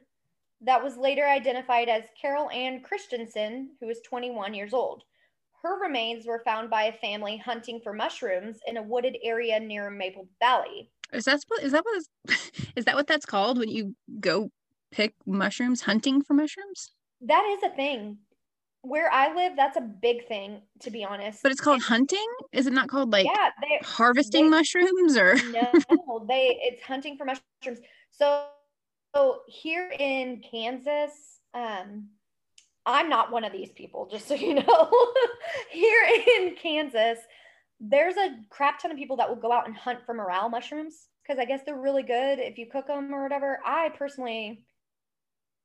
[0.63, 5.03] that was later identified as carol ann christensen who was 21 years old
[5.63, 9.91] her remains were found by a family hunting for mushrooms in a wooded area near
[9.91, 10.91] Maple Valley.
[11.13, 12.03] Is that what is that what
[12.77, 14.51] is, that what that's called when you go
[14.93, 16.91] pick mushrooms, hunting for mushrooms?
[17.23, 18.19] That is a thing.
[18.83, 21.43] Where I live, that's a big thing, to be honest.
[21.43, 22.27] But it's called And- hunting?
[22.53, 27.17] Is it not called like yeah, they harvesting they- mushrooms or no, they it's hunting
[27.17, 27.81] for mushrooms.
[28.13, 28.47] So,
[29.17, 32.09] so here in Kansas, um,
[32.85, 35.07] I'm not one of these people, just so you know.
[35.71, 36.07] here
[36.37, 37.19] in Kansas,
[37.81, 41.09] there's a crap ton of people that will go out and hunt for morel mushrooms
[41.23, 43.59] because I guess they're really good if you cook them or whatever.
[43.65, 44.67] I personally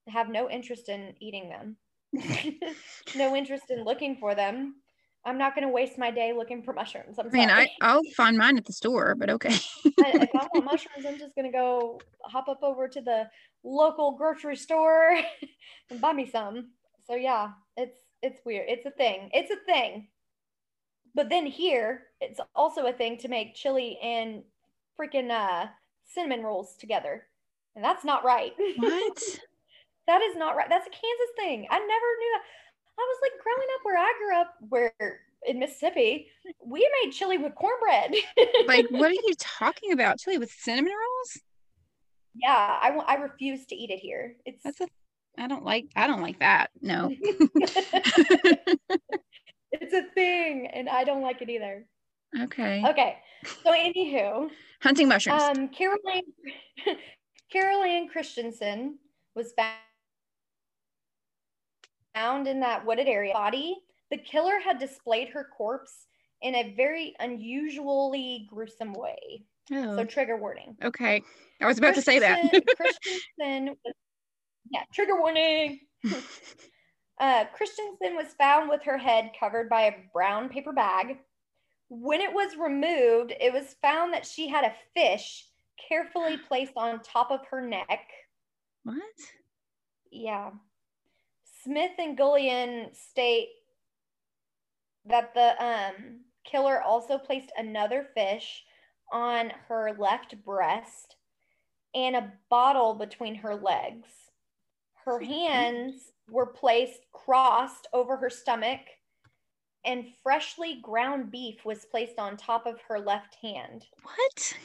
[0.08, 1.76] have no interest in eating them.
[3.16, 4.76] no interest in looking for them.
[5.24, 7.20] I'm not going to waste my day looking for mushrooms.
[7.20, 7.72] I'm I mean, I sorry.
[7.82, 9.56] I'll find mine at the store, but okay.
[9.86, 13.30] If I want mushrooms, I'm just gonna go hop up over to the
[13.64, 15.20] local grocery store
[15.90, 16.70] and buy me some.
[17.06, 18.66] So yeah, it's it's weird.
[18.68, 19.30] It's a thing.
[19.34, 20.08] It's a thing.
[21.14, 24.44] But then here, it's also a thing to make chili and
[25.00, 25.68] freaking uh,
[26.06, 27.28] cinnamon rolls together,
[27.76, 28.54] and that's not right.
[28.78, 29.22] what?
[30.08, 30.70] that is not right.
[30.70, 31.68] That's a Kansas thing.
[31.70, 32.44] I never knew that.
[33.00, 36.28] I was like growing up where I grew up, where in Mississippi,
[36.66, 38.14] we made chili with cornbread.
[38.68, 40.20] Like what are you talking about?
[40.20, 41.40] Chili with cinnamon rolls?
[42.36, 42.50] Yeah,
[42.82, 44.36] I I refuse to eat it here.
[44.46, 44.88] It's That's a
[45.38, 46.68] I don't like I don't like that.
[46.82, 47.10] No.
[49.72, 51.86] it's a thing, and I don't like it either.
[52.44, 52.84] okay.
[52.88, 53.18] Okay,
[53.64, 54.50] so anywho,
[54.82, 55.42] Hunting mushrooms.
[55.42, 56.24] um, Caroline
[57.52, 58.98] Carol Ann Christensen
[59.36, 59.76] was found
[62.14, 63.34] found in that wooded area.
[63.34, 63.76] Body.
[64.10, 66.06] The killer had displayed her corpse
[66.42, 69.44] in a very unusually gruesome way.
[69.72, 70.76] Oh, So trigger warning.
[70.84, 71.22] okay.
[71.62, 72.42] I was about to say that.
[72.78, 73.94] Christensen- was,
[74.70, 75.80] yeah, trigger warning.
[77.20, 81.20] Uh, Christensen was found with her head covered by a brown paper bag.
[81.88, 85.46] When it was removed, it was found that she had a fish
[85.88, 88.00] carefully placed on top of her neck.
[88.84, 88.98] what?
[90.12, 90.50] Yeah.
[91.64, 93.50] Smith and Guillen state
[95.06, 98.64] that the um, killer also placed another fish
[99.12, 101.16] on her left breast
[101.94, 104.08] and a bottle between her legs.
[105.06, 108.82] Her hands were placed crossed over her stomach,
[109.84, 113.86] and freshly ground beef was placed on top of her left hand.
[114.04, 114.58] What?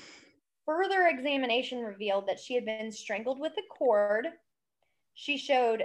[0.67, 4.27] Further examination revealed that she had been strangled with a cord.
[5.15, 5.85] She showed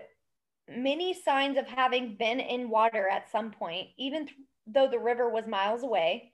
[0.69, 4.37] many signs of having been in water at some point, even th-
[4.67, 6.31] though the river was miles away.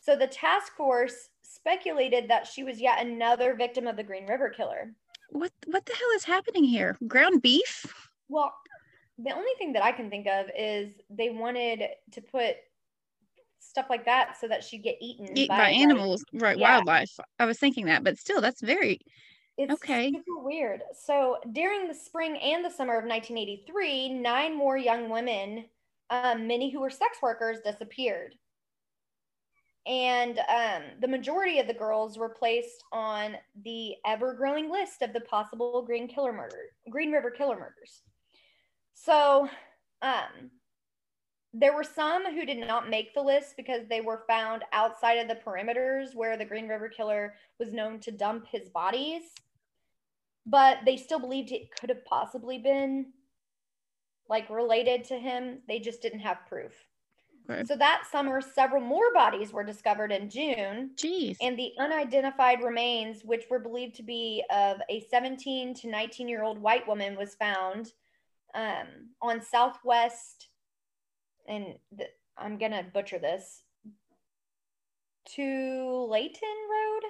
[0.00, 4.48] So the task force speculated that she was yet another victim of the Green River
[4.48, 4.94] Killer.
[5.28, 6.96] What what the hell is happening here?
[7.06, 7.86] Ground beef?
[8.28, 8.52] Well,
[9.18, 11.82] the only thing that I can think of is they wanted
[12.12, 12.56] to put
[13.58, 16.58] stuff like that so that she'd get eaten Eat by, like, animals, right?
[16.58, 16.76] yeah.
[16.76, 17.20] Wildlife.
[17.38, 19.00] I was thinking that, but still, that's very
[19.60, 20.10] It's Okay.
[20.10, 20.82] super weird.
[20.94, 25.66] So during the spring and the summer of 1983, nine more young women,
[26.08, 28.34] um, many who were sex workers, disappeared.
[29.86, 35.20] And um, the majority of the girls were placed on the ever-growing list of the
[35.20, 38.00] possible Green Killer murder, Green River Killer murders.
[38.94, 39.46] So
[40.00, 40.50] um,
[41.52, 45.28] there were some who did not make the list because they were found outside of
[45.28, 49.22] the perimeters where the Green River Killer was known to dump his bodies
[50.46, 53.12] but they still believed it could have possibly been
[54.28, 55.58] like related to him.
[55.68, 56.72] They just didn't have proof.
[57.50, 57.64] Okay.
[57.64, 61.36] So that summer, several more bodies were discovered in June, Jeez.
[61.40, 66.42] and the unidentified remains, which were believed to be of a 17 to 19 year
[66.42, 67.92] old white woman, was found
[68.54, 68.86] um,
[69.20, 70.48] on Southwest,
[71.48, 72.06] and the,
[72.38, 73.62] I'm gonna butcher this,
[75.34, 77.02] to Layton Road,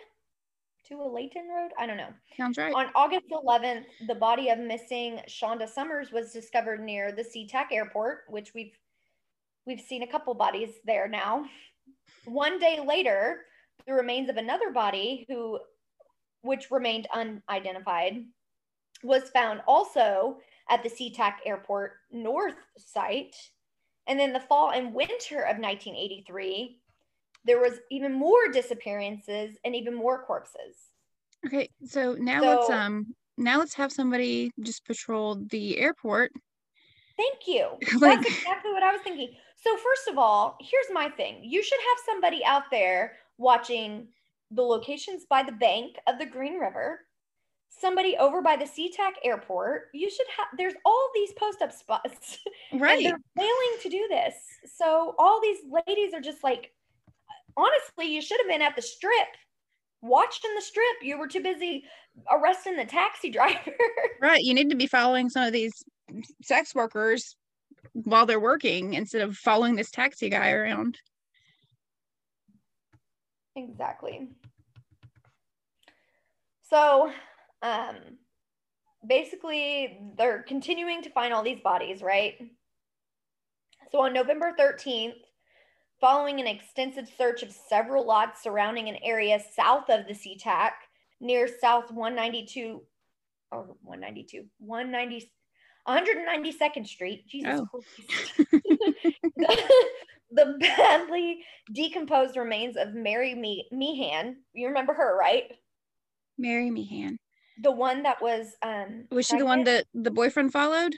[0.91, 1.71] to a Layton Road.
[1.79, 2.13] I don't know.
[2.37, 2.75] Sounds right.
[2.75, 8.23] On August 11th, the body of missing Shawnda Summers was discovered near the SeaTac airport,
[8.29, 8.77] which we've
[9.67, 11.45] we've seen a couple bodies there now.
[12.25, 13.43] One day later,
[13.87, 15.61] the remains of another body who
[16.43, 18.25] which remained unidentified
[19.03, 20.39] was found also
[20.69, 23.37] at the SeaTac airport north site.
[24.07, 26.80] And then the fall and winter of 1983,
[27.45, 30.77] there was even more disappearances and even more corpses.
[31.47, 36.33] Okay, so now let's um now let's have somebody just patrol the airport.
[37.17, 37.69] Thank you.
[38.01, 39.35] Like- That's exactly what I was thinking.
[39.63, 44.09] So, first of all, here's my thing you should have somebody out there watching
[44.51, 47.01] the locations by the bank of the Green River,
[47.69, 49.89] somebody over by the SeaTac airport.
[49.95, 52.39] You should have, there's all these post up spots.
[52.73, 53.03] And Right.
[53.05, 54.35] they're failing to do this.
[54.77, 56.73] So, all these ladies are just like,
[57.57, 59.29] honestly, you should have been at the strip.
[60.03, 61.85] Watching the strip, you were too busy
[62.31, 63.75] arresting the taxi driver.
[64.21, 64.43] Right.
[64.43, 65.73] You need to be following some of these
[66.43, 67.37] sex workers
[67.93, 70.99] while they're working instead of following this taxi guy around.
[73.57, 74.29] Exactly.
[76.69, 77.13] So,
[77.63, 77.97] um,
[79.07, 82.35] basically, they're continuing to find all these bodies, right?
[83.91, 85.15] So, on November 13th,
[86.01, 90.71] following an extensive search of several lots surrounding an area south of the SeaTac
[91.21, 92.83] near South 192
[93.53, 95.31] or 192, 190,
[95.87, 97.27] 192nd Street.
[97.27, 97.81] Jesus Oh.
[99.37, 99.73] The,
[100.31, 104.37] the badly decomposed remains of Mary Me- Meehan.
[104.55, 105.53] You remember her, right?
[106.39, 107.19] Mary Meehan.
[107.63, 110.95] The one that was um Was she the one that the boyfriend followed?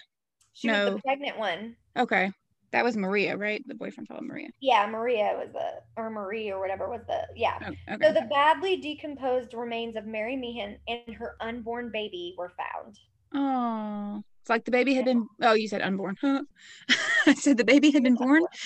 [0.52, 0.94] she was no.
[0.94, 1.76] the pregnant one.
[1.98, 2.30] Okay.
[2.72, 3.62] That was Maria, right?
[3.66, 4.48] The boyfriend followed Maria.
[4.60, 7.58] Yeah, Maria was the or Marie or whatever was the yeah.
[7.62, 8.06] Oh, okay.
[8.06, 12.98] So the badly decomposed remains of Mary Meehan and her unborn baby were found.
[13.34, 15.26] Oh, it's like the baby had been.
[15.42, 16.16] Oh, you said unborn.
[16.20, 16.42] Huh?
[17.26, 18.44] I said the baby had been born.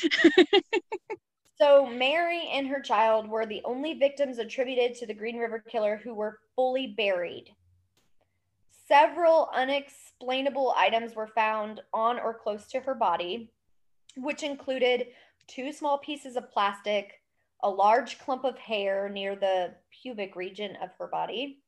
[1.59, 5.99] So Mary and her child were the only victims attributed to the Green River Killer
[6.05, 7.55] who were fully buried.
[8.87, 13.51] Several unexplainable items were found on or close to her body,
[14.17, 15.09] which included
[15.47, 17.21] two small pieces of plastic,
[17.63, 21.63] a large clump of hair near the pubic region of her body,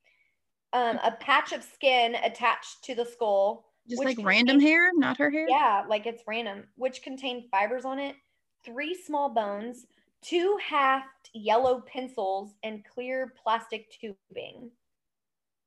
[0.73, 3.73] um, a patch of skin attached to the skull.
[3.89, 5.47] Just like random hair, not her hair.
[5.49, 8.17] Yeah, like it's random, which contained fibers on it,
[8.65, 9.87] three small bones,
[10.21, 14.71] two halved yellow pencils, and clear plastic tubing.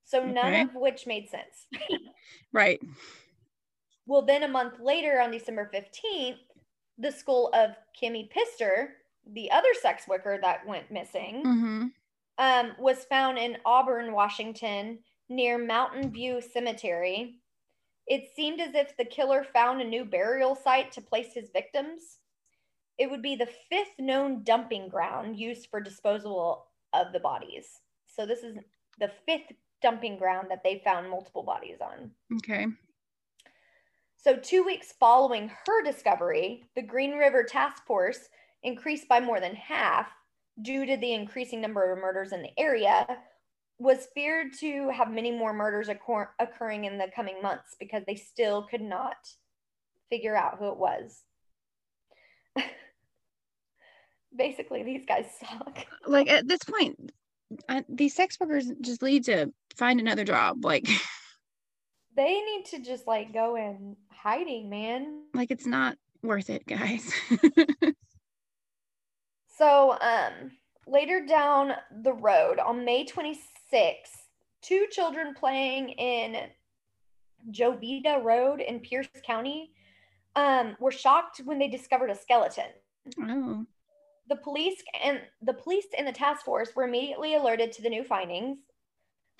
[0.05, 0.61] So none Okay.
[0.61, 1.67] of which made sense.
[2.53, 2.81] Right.
[4.05, 6.35] well, then a month later, on December 15th,
[6.97, 8.89] the skull of Kimi Pitsor,
[9.33, 11.85] the other sex worker that went missing, Mm-hmm.
[12.37, 17.35] um, was found in Auburn, Washington, near Mountain View Cemetery.
[18.07, 22.17] It seemed as if the killer found a new burial site to place his victims.
[22.97, 27.79] It would be the fifth known dumping ground used for disposal of the bodies.
[28.07, 28.57] So, this is
[28.99, 32.11] the fifth dumping ground that they found multiple bodies on.
[32.37, 32.67] Okay.
[34.21, 38.29] So, two weeks following her discovery, the Green River Task Force
[38.61, 40.09] increased by more than half
[40.61, 43.07] due to the increasing number of murders in the area,
[43.79, 48.13] was feared to have many more murders occur- occurring in the coming months because they
[48.13, 49.15] still could not
[50.11, 51.23] figure out who it was.
[54.35, 55.83] Basically, these guys suck.
[56.05, 57.11] Like at this point,
[57.67, 60.63] I, these sex workers just need to find another job.
[60.63, 60.87] Like,
[62.21, 65.23] They need to just like go in hiding, man.
[65.33, 67.11] like it's not worth it, guys.
[69.57, 70.51] So, um,
[70.87, 74.25] later down the road on May 26th,
[74.63, 76.49] two children playing in
[77.51, 79.71] Jovita Road in Pierce County
[80.35, 82.71] um, were shocked when they discovered a skeleton.
[83.19, 83.65] oh.
[84.29, 88.03] The police and the police and the task force were immediately alerted to the new
[88.03, 88.57] findings.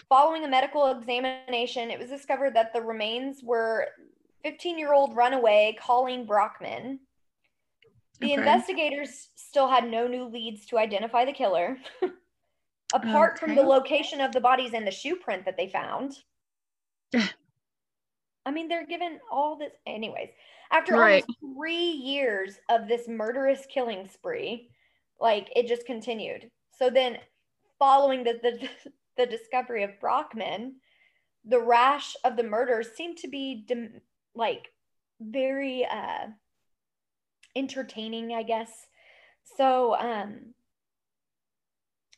[0.10, 3.88] Following a medical examination, it was discovered that the remains were
[4.46, 7.00] 15-year-old runaway Colleen Brockman.
[8.20, 8.42] The Okay.
[8.42, 11.78] investigators still had no new leads to identify the killer,
[12.94, 16.18] apart from the location of the bodies and the shoe print that they found.
[18.46, 20.30] I mean, they're given all this, anyways.
[20.72, 21.24] After Right.
[21.24, 24.72] almost three years of this murderous killing spree,
[25.20, 26.50] like it just continued.
[26.78, 27.18] So then,
[27.80, 28.70] following the the,
[29.18, 30.76] the discovery of Brockman,
[31.46, 34.02] the rash of the murders seemed to be dim-
[34.36, 34.72] like
[35.20, 36.28] very uh
[37.56, 38.88] entertaining, I guess.
[39.58, 40.54] So, um,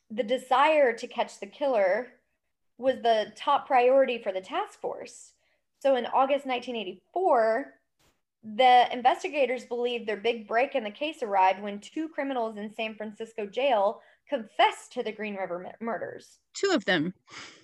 [0.10, 2.08] the desire to catch the killer
[2.78, 5.32] was the top priority for the task force.
[5.80, 7.74] So, in August 1984,
[8.44, 12.96] the investigators believed their big break in the case arrived when two criminals in San
[12.96, 16.40] Francisco jail confessed to the Green River mur- murders.
[16.54, 17.14] Two of them.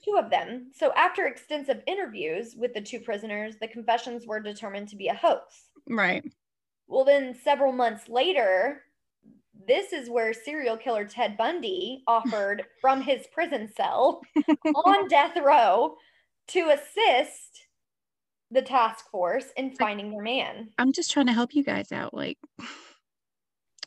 [0.03, 0.71] Two of them.
[0.73, 5.13] So, after extensive interviews with the two prisoners, the confessions were determined to be a
[5.13, 5.69] hoax.
[5.87, 6.23] Right.
[6.87, 8.83] Well, then several months later,
[9.67, 14.21] this is where serial killer Ted Bundy offered from his prison cell
[14.75, 15.95] on death row
[16.49, 17.67] to assist
[18.51, 20.69] the task force in finding their man.
[20.79, 22.13] I'm just trying to help you guys out.
[22.13, 22.37] Like,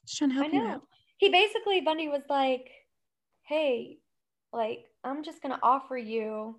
[0.07, 0.83] just trying to I help you out.
[1.23, 2.69] He basically, Bundy was like,
[3.45, 3.99] hey,
[4.53, 6.59] like, I'm just going to offer you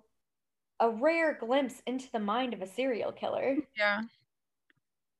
[0.80, 3.58] a rare glimpse into the mind of a serial killer.
[3.76, 4.00] Yeah.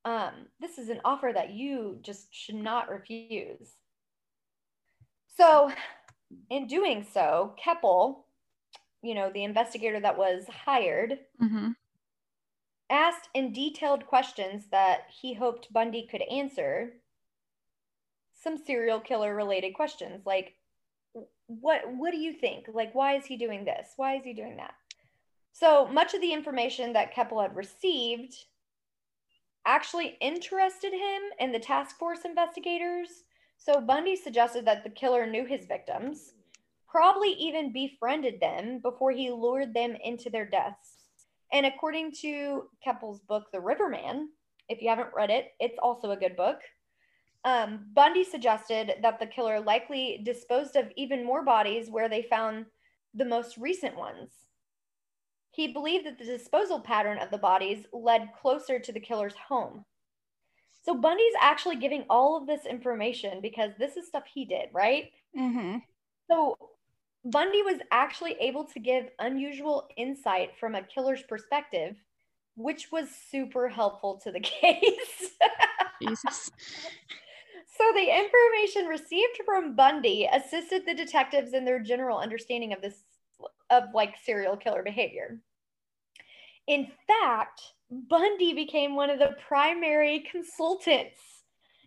[0.07, 0.33] um,
[0.63, 3.75] this is an offer that you just should not refuse.
[5.37, 5.71] So,
[6.49, 8.25] in doing so, Keppel,
[9.03, 11.73] you know, the investigator that was hired, Mm-hmm.
[12.89, 16.95] asked in detailed questions that he hoped Bundy could answer
[18.45, 20.55] some serial killer related questions like
[21.47, 22.67] what what do you think?
[22.73, 23.91] Like why is he doing this?
[23.97, 24.75] Why is he doing that?
[25.53, 28.35] So much of the information that keppel had received
[29.67, 33.09] actually interested him and the task force investigators.
[33.57, 36.35] So bundy suggested that the killer knew his victims
[36.89, 41.09] probably even befriended them before he lured them into their deaths.
[41.53, 44.29] And according to Keppel's book, The Riverman,
[44.69, 46.59] if you haven't read it, it's also a good book.
[47.45, 52.67] Um, Bundy suggested that the killer likely disposed of even more bodies where they found
[53.13, 54.31] the most recent ones.
[55.51, 59.85] He believed that the disposal pattern of the bodies led closer to the killer's home.
[60.83, 65.13] So Bundy's actually giving all of this information because this is stuff he did, right?
[65.39, 65.79] Mm-hmm.
[66.31, 66.59] So
[67.25, 71.97] Bundy was actually able to give unusual insight from a killer's perspective,
[72.57, 75.31] which was super helpful to the case.
[76.03, 76.51] Jesus.
[77.77, 83.03] So the information received from Bundy assisted the detectives in their general understanding of this
[83.70, 85.41] of like serial killer behavior.
[86.66, 87.61] In fact,
[87.91, 91.20] Bundy became one of the primary consultants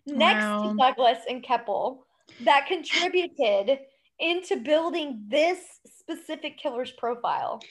[0.06, 0.72] next Wow.
[0.72, 2.06] to Douglas and Keppel
[2.42, 3.80] that contributed
[4.20, 7.62] into building this specific killer's profile.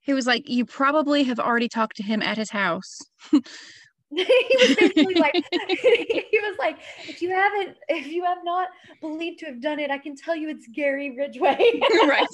[0.00, 2.98] He was like, You probably have already talked to him at his house.
[4.14, 5.34] he was basically like
[5.68, 8.68] he was like if you haven't if you have not
[9.02, 11.58] believed to have done it i can tell you it's gary ridgway
[12.06, 12.26] right.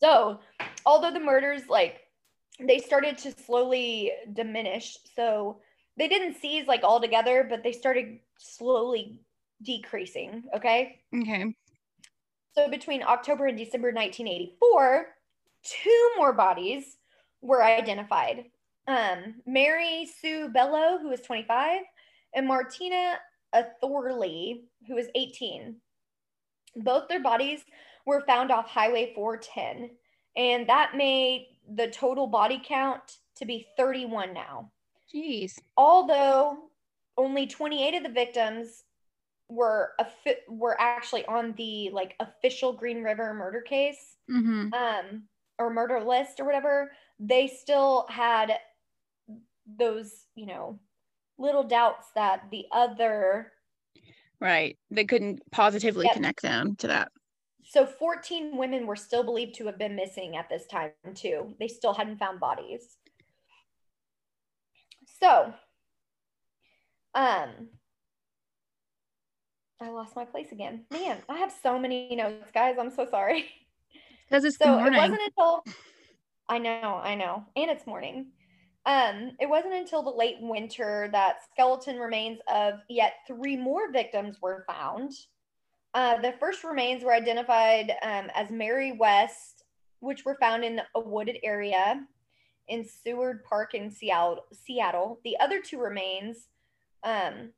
[0.00, 0.38] so
[0.86, 2.02] although the murders like
[2.60, 5.58] they started to slowly diminish so
[5.96, 9.18] they didn't seize like all together but they started slowly
[9.60, 11.52] decreasing okay okay.
[12.54, 15.06] So between October and December 1984,
[15.64, 16.96] two more bodies
[17.40, 18.44] were identified.
[18.86, 21.80] Um, Mary Sue Bello, who was 25,
[22.34, 23.18] and Martina
[23.52, 25.76] Authorlee, who was 18.
[26.76, 27.60] Both their bodies
[28.06, 29.90] were found off Highway 410,
[30.36, 34.70] and that made the total body count to be 31 now.
[35.12, 35.58] Jeez.
[35.76, 36.58] Although
[37.16, 38.83] only 28 of the victims
[39.54, 40.06] were a
[40.48, 44.72] were actually on the like official Green River murder case, Mm-hmm.
[44.74, 45.24] um,
[45.58, 48.52] or murder list or whatever, they still had
[49.78, 50.78] those, you know,
[51.38, 53.52] little doubts that the other
[54.40, 54.76] Right.
[54.90, 56.14] They couldn't positively Yep.
[56.14, 57.12] connect them to that.
[57.64, 61.54] so 14 women were still believed to have been missing at this time too.
[61.58, 62.98] They still hadn't found bodies.
[65.20, 65.54] So,
[67.14, 67.68] um,
[69.80, 70.84] I lost my place again.
[70.90, 72.76] Man, I have so many notes, guys.
[72.78, 73.46] I'm so sorry.
[74.28, 75.64] Because it's So it wasn't until
[76.48, 78.28] I know, I know, and it's morning.
[78.86, 84.36] Um, it wasn't until the late winter that skeleton remains of yet three more victims
[84.42, 85.12] were found.
[85.94, 89.64] Uh, the first remains were identified um, as Mary West,
[90.00, 92.04] which were found in a wooded area
[92.68, 94.44] in Seward Park in Seattle.
[94.52, 95.20] Seattle.
[95.24, 96.48] The other two remains,
[97.04, 97.50] um,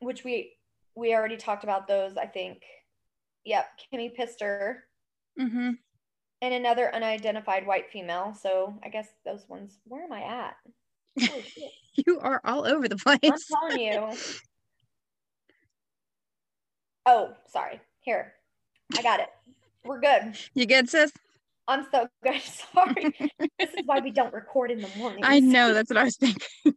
[0.00, 0.52] which we
[0.96, 2.62] we already talked about those, I think.
[3.44, 4.76] Yep, Kimi Pitsor
[5.38, 5.70] mm-hmm.
[6.42, 8.34] and another unidentified white female.
[8.40, 9.78] So I guess those ones.
[9.84, 10.56] Where am I at?
[12.06, 13.18] You are all over the place.
[13.24, 14.12] I'm telling you.
[17.06, 17.80] Oh, sorry.
[18.00, 18.34] Here,
[18.98, 19.28] I got it.
[19.82, 20.36] We're good.
[20.52, 21.10] You good, sis?
[21.68, 22.40] I'm so good.
[22.74, 23.14] Sorry.
[23.58, 25.24] this is why we don't record in the morning.
[25.24, 25.74] I know.
[25.74, 26.46] That's what I was thinking.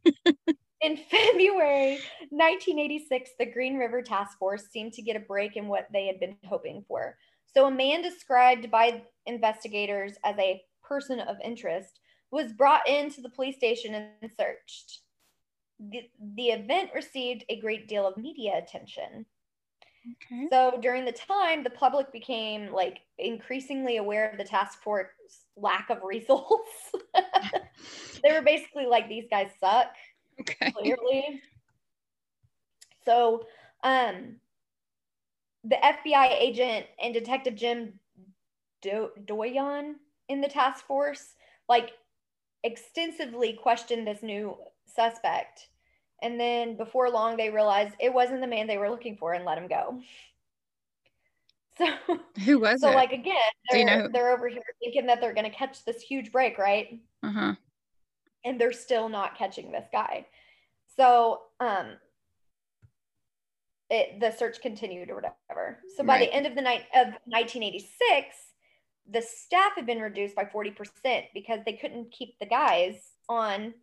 [0.82, 2.00] In February
[2.30, 6.20] 1986, the Green River Task Force seemed to get a break in what they had
[6.20, 7.18] been hoping for.
[7.54, 12.00] So, a man described by investigators as a person of interest
[12.32, 15.02] was brought into the police station and searched.
[15.80, 16.04] The,
[16.36, 19.26] the event received a great deal of media attention.
[20.24, 20.48] Okay.
[20.50, 25.08] So, during the time, the public became like increasingly aware of the task force
[25.58, 26.70] lack of results.
[28.24, 29.88] they were basically like, these guys suck
[30.42, 30.72] Okay.
[30.72, 31.42] clearly.
[33.06, 33.46] So,
[33.84, 34.36] um,
[35.64, 38.00] the FBI agent and Detective Jim
[38.82, 39.96] Do- Doyon
[40.28, 41.36] in the task force,
[41.68, 41.92] like,
[42.64, 45.70] extensively questioned this new suspect.
[46.22, 49.46] And then before long, they realized it wasn't the man they were looking for and
[49.46, 50.02] let him go.
[51.78, 51.86] So,
[52.44, 52.94] Who was so it?
[52.94, 53.36] like again,
[53.72, 56.30] Do you they're, know they're over here thinking that they're going to catch this huge
[56.30, 57.00] break, right?
[57.24, 57.56] uh huh.
[58.46, 60.26] And they're still not catching this guy.
[60.96, 61.98] So, um,
[63.90, 65.80] it the search continued or whatever.
[65.96, 66.30] So by Right.
[66.30, 68.54] the end of the night of 1986,
[69.08, 73.74] the staff had been reduced by 40% because they couldn't keep the guys on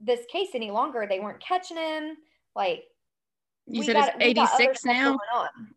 [0.00, 1.06] this case any longer.
[1.06, 2.16] They weren't catching him.
[2.54, 2.84] Like
[3.66, 5.18] You said got- it's we got other 86 now.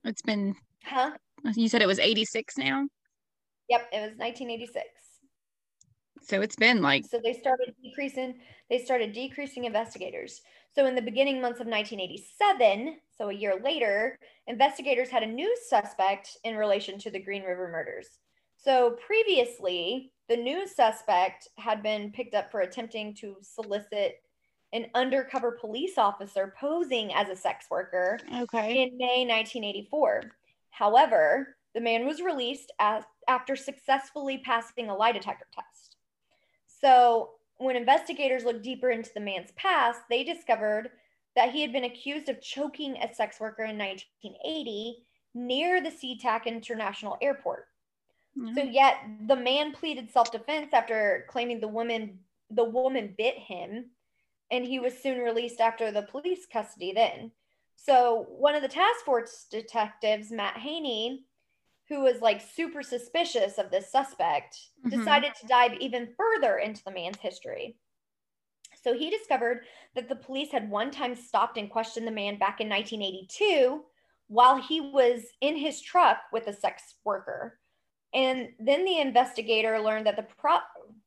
[0.05, 0.55] It's been.
[0.85, 1.17] Huh?
[1.55, 2.87] You said it was 86 now.
[3.67, 4.87] Yep, it was 1986.
[6.21, 7.05] So it's been like.
[7.09, 8.35] So they started decreasing.
[8.69, 10.41] They started decreasing investigators.
[10.73, 14.17] So in the beginning months of 1987, so a year later,
[14.47, 18.07] investigators had a new suspect in relation to the Green River murders.
[18.57, 24.21] So previously, the new suspect had been picked up for attempting to solicit
[24.73, 28.83] an undercover police officer posing as a sex worker Okay.
[28.83, 30.31] in May 1984.
[30.69, 35.68] However, the man was released as, after successfully passing a lie detector test.
[36.81, 40.91] So, when investigators looked deeper into the man's past, they discovered
[41.35, 46.45] that he had been accused of choking a sex worker in 1980 near the SeaTac
[46.45, 47.67] International Airport.
[48.55, 48.73] So Mm.
[48.73, 48.95] yet
[49.27, 52.19] the man pleaded self-defense after claiming the woman
[52.49, 53.91] the woman bit him
[54.51, 57.31] and he was soon released after the police custody then.
[57.75, 61.25] So one of the task force detectives, Matt Haney,
[61.89, 64.91] who was like super suspicious of this suspect, Mhm.
[64.91, 67.77] decided to dive even further into the man's history.
[68.81, 72.61] So he discovered that the police had one time stopped and questioned the man back
[72.61, 73.85] in 1982
[74.27, 77.59] while he was in his truck with a sex worker.
[78.13, 80.59] And then the investigator learned that the pro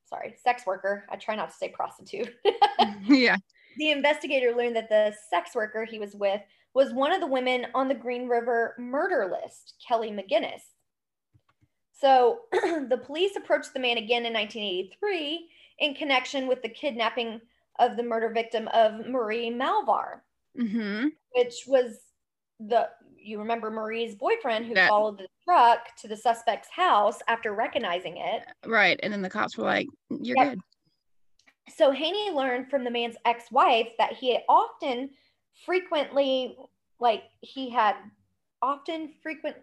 [0.05, 2.37] sorry, sex worker, I try not to say prostitute.
[3.07, 3.37] yeah.
[3.79, 6.43] The investigator learned that the sex worker he was with
[6.75, 10.61] was one of the women on the Green River murder list, Kelly McGinness.
[12.03, 15.49] So the police approached the man again in 1983
[15.79, 17.41] in connection with the kidnapping
[17.79, 20.21] of the murder victim of Marie Malvar,
[20.59, 21.09] Mm-hmm.
[21.35, 22.01] which was
[22.61, 28.17] the you remember Marie's boyfriend who followed the truck to the suspect's house after recognizing
[28.17, 28.43] it.
[28.67, 28.99] Right.
[29.03, 30.49] And then the cops were like, You're Yep.
[30.51, 30.61] good.
[31.75, 35.11] So Haney learned from the man's ex-wife that he had often
[35.65, 36.57] frequently
[36.99, 37.95] like he had
[38.61, 39.57] often frequent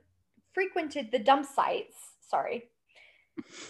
[0.53, 2.69] frequented the dump sites, sorry.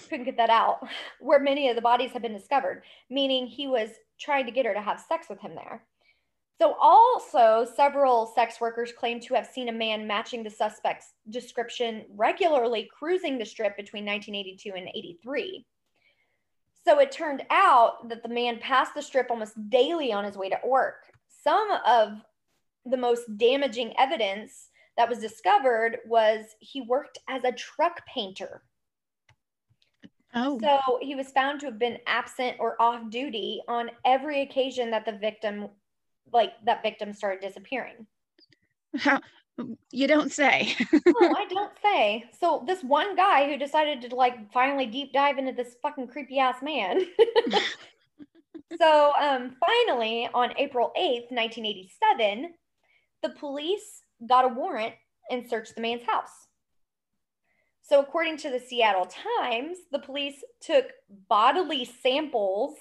[0.09, 0.87] Couldn't get that out,
[1.19, 4.73] where many of the bodies had been discovered, meaning he was trying to get her
[4.73, 5.83] to have sex with him there.
[6.59, 12.03] So also several sex workers claim to have seen a man matching the suspect's description
[12.15, 15.65] regularly cruising the strip between 1982 and 83.
[16.85, 20.49] So it turned out that the man passed the strip almost daily on his way
[20.49, 21.03] to work.
[21.43, 22.13] Some of
[22.85, 24.68] the most damaging evidence
[24.99, 28.61] that was discovered was he worked as a truck painter.
[30.35, 30.59] Oh.
[30.61, 35.05] So he was found to have been absent or off duty on every occasion that
[35.05, 35.69] the victim,
[36.33, 38.07] like that victim started disappearing.
[38.97, 39.21] How,
[39.89, 40.75] you don't say.
[40.93, 42.25] oh, I don't say.
[42.37, 46.39] So this one guy who decided to like finally deep dive into this fucking creepy
[46.39, 47.05] ass man.
[48.77, 52.53] so um finally on April 8th, 1987,
[53.23, 54.93] the police got a warrant
[55.29, 56.47] and searched the man's house.
[57.81, 60.85] So according to the Seattle Times, the police took
[61.27, 62.75] bodily samples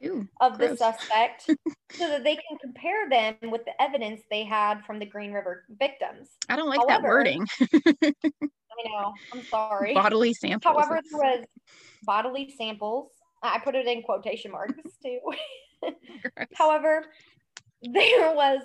[0.00, 0.28] Ew.
[0.40, 1.42] of the suspect
[1.92, 5.64] so that they can compare them with the evidence they had from the Green River
[5.68, 6.28] victims.
[6.48, 7.46] I don't like However, that wording.
[7.60, 9.12] I know.
[9.32, 9.94] I'm sorry.
[9.94, 10.74] Bodily samples.
[10.74, 11.44] However, there was
[12.04, 13.10] bodily samples.
[13.42, 15.18] I put it in quotation marks too.
[15.82, 16.48] gross.
[16.54, 17.06] However,
[17.82, 18.62] there was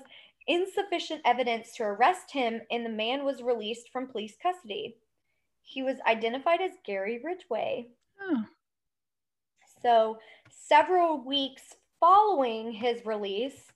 [0.48, 4.96] insufficient evidence to arrest him, and the man was released from police custody.
[5.62, 7.90] He was identified as Gary Ridgway.
[8.22, 8.44] Oh.
[9.82, 10.20] So,
[10.50, 13.72] several weeks following his release,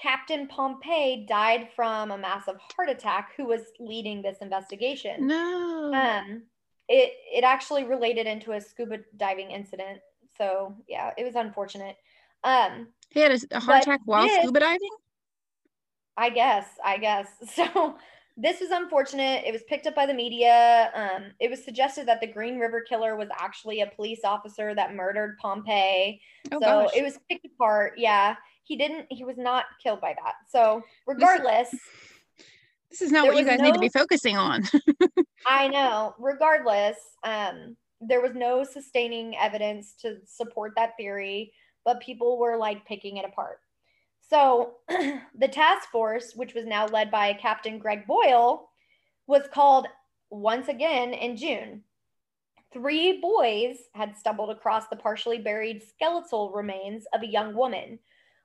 [0.00, 5.26] Captain Pompey died from a massive heart attack, who was leading this investigation.
[5.26, 5.92] No.
[5.92, 6.42] Um,
[6.88, 10.00] it it actually related into a scuba diving incident.
[10.36, 11.96] So yeah, it was unfortunate.
[12.44, 14.90] Um, he had a, heart attack while this- scuba diving?
[16.18, 17.28] I guess, I guess.
[17.54, 17.96] So
[18.36, 19.44] this was unfortunate.
[19.44, 20.90] It was picked up by the media.
[20.94, 24.94] Um, it was suggested that the Green River killer was actually a police officer that
[24.94, 26.20] murdered Pompey.
[26.52, 26.90] Oh, so gosh.
[26.94, 27.94] it was picked apart.
[27.96, 29.06] Yeah, he didn't.
[29.10, 30.34] He was not killed by that.
[30.48, 31.74] So regardless,
[32.90, 34.62] this is not there what you guys need to be focusing on.
[35.46, 36.14] I know.
[36.18, 41.52] Regardless, um, there was no sustaining evidence to support that theory,
[41.84, 43.58] but people were like picking it apart.
[44.28, 48.68] So the task force, which was now led by Captain Greg Boyle,
[49.26, 49.86] was called
[50.30, 51.82] once again in June.
[52.72, 57.98] Three boys had stumbled across the partially buried skeletal remains of a young woman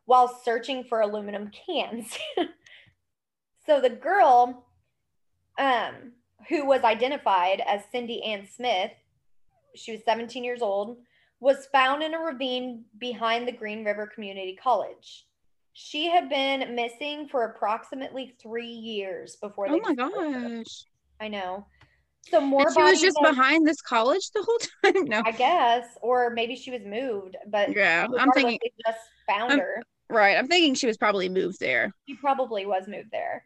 [0.06, 2.18] while searching for aluminum cans.
[3.66, 4.66] so the girl,
[5.60, 6.14] um,
[6.48, 8.92] who was identified as Cindy Ann Smith,
[9.76, 10.98] she was 17 years old,
[11.42, 15.26] was found in a ravine behind the Green River Community College.
[15.74, 20.86] She had been missing for approximately three years before oh they oh my gosh.
[21.20, 21.66] I know.
[22.30, 24.58] So more And she was just behind this college the whole
[24.94, 25.06] time?
[25.06, 25.22] No.
[25.26, 28.08] I guess, or maybe she was moved, but yeah.
[28.18, 29.82] I'm thinking, they just found I'm- her.
[30.10, 30.38] right.
[30.38, 31.92] I'm thinking she was probably moved there.
[32.08, 33.44] She probably was moved there.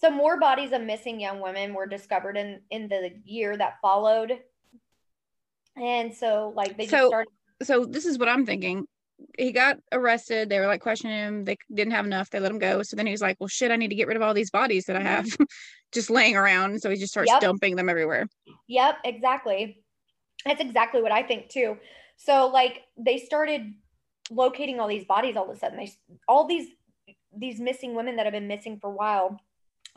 [0.00, 4.38] So more bodies of missing young women were discovered in in the year that followed.
[5.76, 7.30] And so like they just So- started
[7.62, 8.86] So this is what I'm thinking.
[9.38, 10.48] He got arrested.
[10.48, 11.44] They were like questioning him.
[11.44, 12.30] They didn't have enough.
[12.30, 12.82] They let him go.
[12.82, 14.50] So then he was like, well, shit, I need to get rid of all these
[14.50, 15.08] bodies that I mm-hmm.
[15.08, 15.26] have
[15.92, 16.80] just laying around.
[16.80, 17.40] So he just starts Yep.
[17.40, 18.26] dumping them everywhere.
[18.68, 19.82] Yep, exactly.
[20.44, 21.78] That's exactly what I think too.
[22.16, 23.74] So like they started
[24.30, 25.78] locating all these bodies all of a sudden.
[25.78, 25.92] They
[26.28, 26.68] all these
[27.36, 29.38] these missing women that have been missing for a while.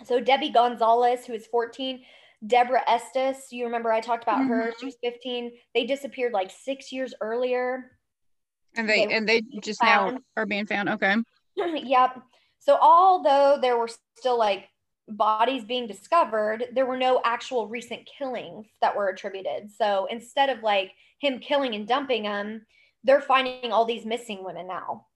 [0.05, 2.01] So Debbie Gonzalez, who is 14,
[2.45, 4.63] Deborah Estes, you remember I talked about her.
[4.63, 4.79] Mm-hmm.
[4.79, 5.51] She was 15.
[5.73, 7.91] They disappeared like six years earlier.
[8.75, 10.89] And they They and they just now are being found.
[10.89, 11.15] Okay.
[11.55, 12.21] yep.
[12.59, 14.67] So although there were still like
[15.07, 19.71] bodies being discovered, there were no actual recent killings that were attributed.
[19.71, 22.65] So instead of like him killing and dumping them,
[23.03, 25.07] they're finding all these missing women now.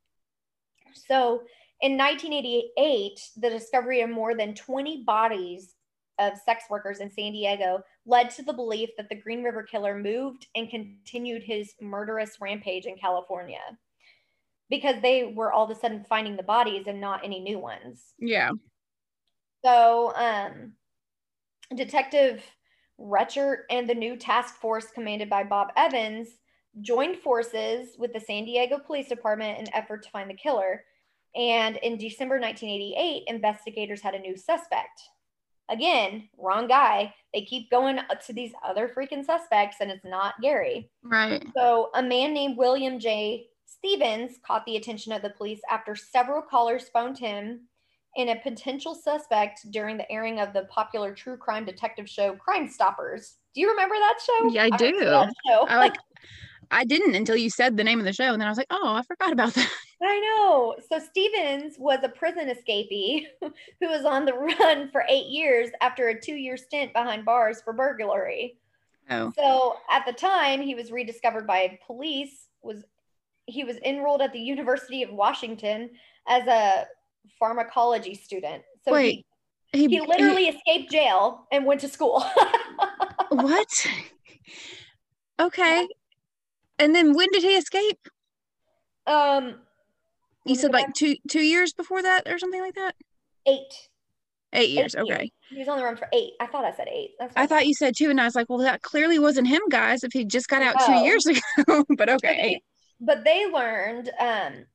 [1.07, 1.43] So
[1.81, 5.75] in 1988, the discovery of more than 20 bodies
[6.19, 9.97] of sex workers in San Diego led to the belief that the Green River Killer
[9.97, 13.61] moved and continued his murderous rampage in California
[14.69, 18.13] because they were all of a sudden finding the bodies and not any new ones.
[18.19, 18.51] Yeah.
[19.63, 20.73] So, um,
[21.75, 22.43] Detective
[22.97, 26.29] Reichert and the new task force commanded by Bob Evans
[26.81, 30.83] joined forces with the San Diego Police Department in effort to find the killer.
[31.35, 35.01] And in December 1988, investigators had a new suspect.
[35.69, 37.13] Again, wrong guy.
[37.33, 40.89] They keep going to these other freaking suspects, and it's not Gary.
[41.03, 41.45] Right.
[41.55, 43.47] So, a man named William J.
[43.65, 47.61] Stevens caught the attention of the police after several callers phoned him
[48.15, 52.67] in a potential suspect during the airing of the popular true crime detective show Crime
[52.67, 53.37] Stoppers.
[53.55, 54.49] Do you remember that show?
[54.51, 55.63] Yeah, I remember do.
[55.67, 55.95] I like
[56.71, 58.67] I didn't until you said the name of the show, and then I was like,
[58.69, 59.69] oh, I forgot about that.
[60.01, 60.75] I know.
[60.89, 66.09] So Stevens was a prison escapee who was on the run for eight years after
[66.09, 68.57] a two-year stint behind bars for burglary.
[69.09, 69.31] Oh.
[69.35, 72.47] So at the time, he was rediscovered by police.
[72.61, 72.83] Was
[73.45, 75.89] he was enrolled at the University of Washington
[76.27, 76.87] as a
[77.39, 78.63] pharmacology student.
[78.85, 79.25] So Wait,
[79.73, 82.23] he, he literally escaped jail and went to school.
[83.29, 83.87] what?
[85.39, 85.87] Okay.
[86.79, 87.99] And then when did he escape?
[89.07, 89.55] um,
[90.45, 92.95] You said like two two years before that or something like that?
[93.45, 93.89] eight.
[94.53, 94.95] Eight years.
[94.95, 95.31] Eight Okay.
[95.49, 96.33] He was on the run for eight.
[96.39, 97.11] I thought I said eight.
[97.35, 100.03] I thought you said two, and I was like, well, that clearly wasn't him, guys,
[100.03, 101.25] if he just got out two years
[101.57, 101.83] ago.
[101.97, 102.39] but okay.
[102.41, 102.63] eight.
[102.99, 104.65] but they learned um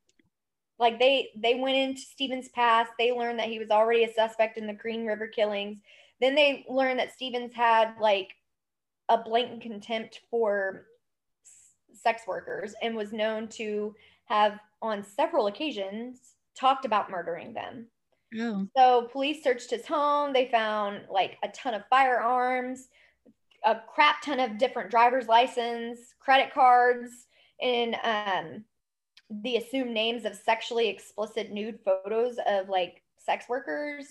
[0.78, 4.58] like they they went into Stevens past they learned that he was already a suspect
[4.58, 5.78] in the Green River killings
[6.20, 8.34] then they learned that Stevens had like
[9.08, 10.86] a blatant contempt for
[11.92, 13.94] sex workers and was known to
[14.26, 16.20] have on several occasions
[16.54, 17.86] talked about murdering them
[18.38, 18.66] Oh.
[18.76, 20.34] so police searched his home.
[20.34, 22.88] They found like a ton of firearms,
[23.64, 27.10] a crap ton of different driver's license, credit cards,
[27.62, 28.64] and um,
[29.30, 34.04] the assumed names of sexually explicit nude photos of like sex workers.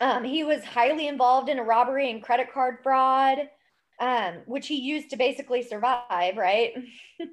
[0.00, 3.38] Um, he was highly involved in a robbery and credit card fraud,
[4.00, 6.72] um, which he used to basically survive, right?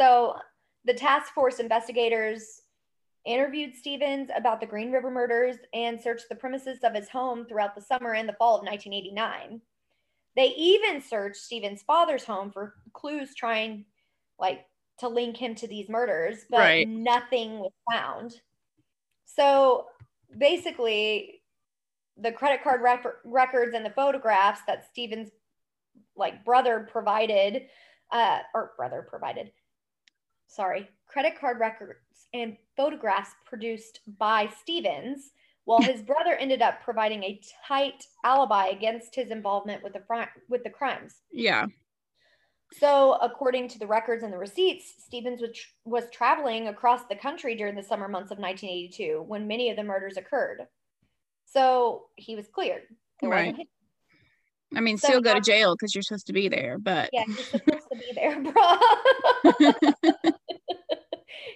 [0.00, 0.34] so
[0.84, 2.62] the task force investigators
[3.24, 7.74] interviewed Stevens about the Green River murders and searched the premises of his home throughout
[7.74, 9.60] the summer and the fall of 1989.
[10.36, 13.86] They even searched Stevens' father's home for clues trying
[14.38, 14.66] like
[14.98, 16.86] to link him to these murders, but Right.
[16.88, 18.40] nothing was found.
[19.24, 19.88] So
[20.38, 21.42] basically,
[22.16, 25.30] the credit card rec- records and the photographs that Stevens'
[26.16, 27.66] like brother provided,
[28.12, 29.52] uh, or brother provided,
[30.46, 35.30] sorry, credit card records and photographs produced by Stevens,
[35.64, 40.26] while his brother ended up providing a tight alibi against his involvement with the fri-
[40.48, 41.22] with the crimes.
[41.32, 41.66] Yeah.
[42.72, 47.14] So, according to the records and the receipts, Stevens was, tr- was traveling across the
[47.14, 50.66] country during the summer months of 1982 when many of the murders occurred.
[51.44, 52.82] So, he was cleared.
[53.22, 53.56] Wasn't Right.
[53.56, 53.66] him.
[54.74, 57.24] I mean, So still go to jail because you're supposed to be there, but Yeah,
[57.26, 60.32] he's supposed to be there, bro.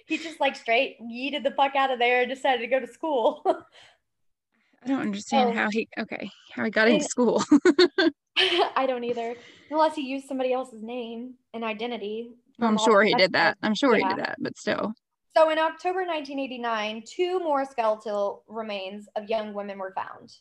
[0.07, 2.87] he just like straight yeeted the fuck out of there and decided to go to
[2.87, 3.41] school.
[4.83, 5.53] I don't understand Oh.
[5.53, 7.43] how he okay how he got into school.
[8.75, 9.35] I don't either,
[9.69, 12.31] unless he used somebody else's name and identity.
[12.59, 13.57] I'm sure he did that.
[13.61, 14.93] I'm sure he did that, but still.
[15.35, 20.33] So in October 1989, two more skeletal remains of young women were found.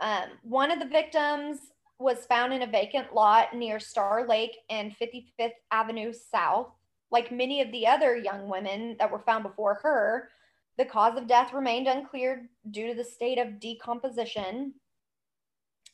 [0.00, 1.58] Um, one of the victims
[1.98, 6.68] was found in a vacant lot near Star Lake and 55th Avenue South.
[7.10, 10.28] Like many of the other young women that were found before her,
[10.76, 14.74] the cause of death remained unclear due to the state of decomposition.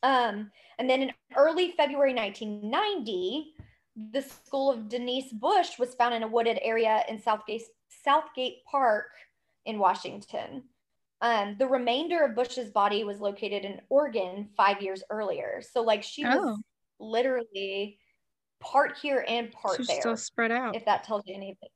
[0.03, 3.53] Um, and then in early February 1990,
[4.13, 7.63] the skull of Denise Bush was found in a wooded area in Southgate,
[8.05, 9.07] Southgate Park
[9.67, 10.65] in Washington.
[11.23, 15.63] Um, the remainder of Bush's body was located in Oregon five years earlier.
[15.63, 16.59] So, like, she was Oh.
[16.99, 17.99] literally
[18.61, 20.75] part here and part She's there still spread out.
[20.77, 21.71] if that tells you anything.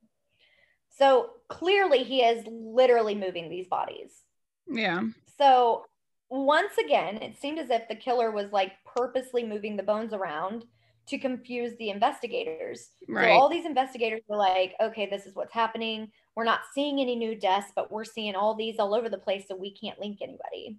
[0.91, 4.23] So clearly, he is literally moving these bodies.
[4.67, 5.03] Yeah.
[5.39, 5.87] So
[6.29, 10.65] once again, it seemed as if the killer was like purposely moving the bones around
[11.09, 12.91] to confuse the investigators.
[13.09, 13.27] Right.
[13.27, 16.11] So all these investigators were like, okay, this is what's happening.
[16.37, 19.45] We're not seeing any new deaths, but we're seeing all these all over the place,
[19.49, 20.77] so we can't link anybody.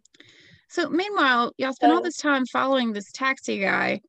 [0.69, 4.01] So meanwhile, y'all spent all this time following this taxi guy.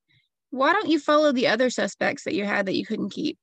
[0.51, 3.39] Why don't you follow the other suspects that you had that you couldn't keep?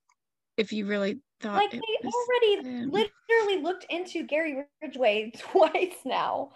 [0.57, 2.91] If you really thought Like they already them?
[2.91, 6.51] literally looked into Gary Ridgway twice now.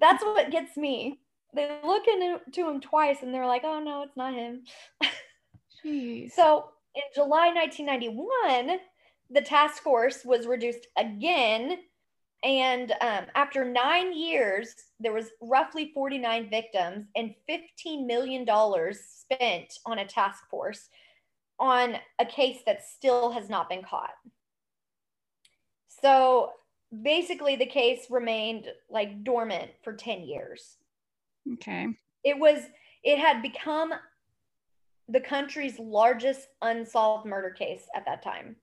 [0.00, 1.20] That's what gets me.
[1.54, 4.62] they look into him twice and they're like, oh no, it's not him.
[5.84, 6.32] Jeez.
[6.32, 8.78] So in July 1991,
[9.30, 11.78] the task force was reduced again.
[12.44, 18.46] And um, after nine years, there was roughly 49 victims and $15 million
[18.92, 20.88] spent on a task force
[21.58, 24.14] on a case that still has not been caught.
[26.00, 26.52] So
[27.02, 30.76] basically, the case remained like dormant for 10 years.
[31.54, 31.88] okay.
[32.24, 32.62] It was,
[33.02, 33.92] it had become
[35.08, 38.56] the country's largest unsolved murder case at that time.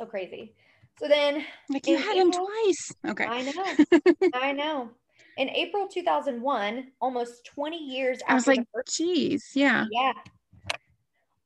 [0.00, 0.54] So crazy.
[0.98, 2.92] So then, Like you had him twice.
[3.06, 3.24] Okay.
[3.26, 4.00] I know,
[4.34, 4.90] I know.
[5.36, 9.84] In April 2001, almost 20 years after I was the like, first geez, yeah.
[9.92, 10.12] Yeah.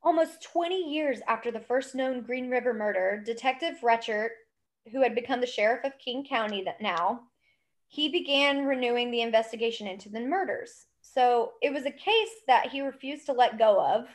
[0.03, 4.31] Almost 20 years after the first known Green River murder, Detective Reichert,
[4.91, 7.23] who had become the sheriff of King County that now,
[7.87, 10.85] he began renewing the investigation into the murders.
[11.01, 14.05] So it was a case that he refused to let go of,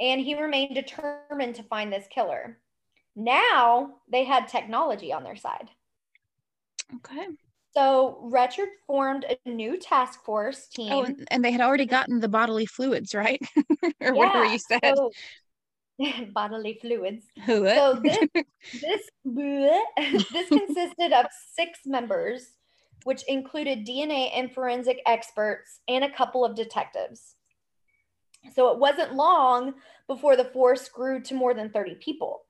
[0.00, 2.58] and he remained determined to find this killer.
[3.14, 5.68] Now they had technology on their side.
[6.96, 7.26] Okay.
[7.74, 10.92] So Richard formed a new task force team.
[10.92, 13.40] Oh, and, they had already gotten the bodily fluids, right?
[14.00, 14.94] or whatever Yeah, you said.
[14.94, 15.12] so-
[16.32, 17.24] bodily fluids.
[17.44, 17.68] Who?
[17.68, 18.28] So this
[18.74, 22.46] this this consisted of six members,
[23.04, 27.36] which included DNA and forensic experts and a couple of detectives.
[28.54, 29.74] So it wasn't long
[30.08, 32.42] before the force grew to more than 30 people.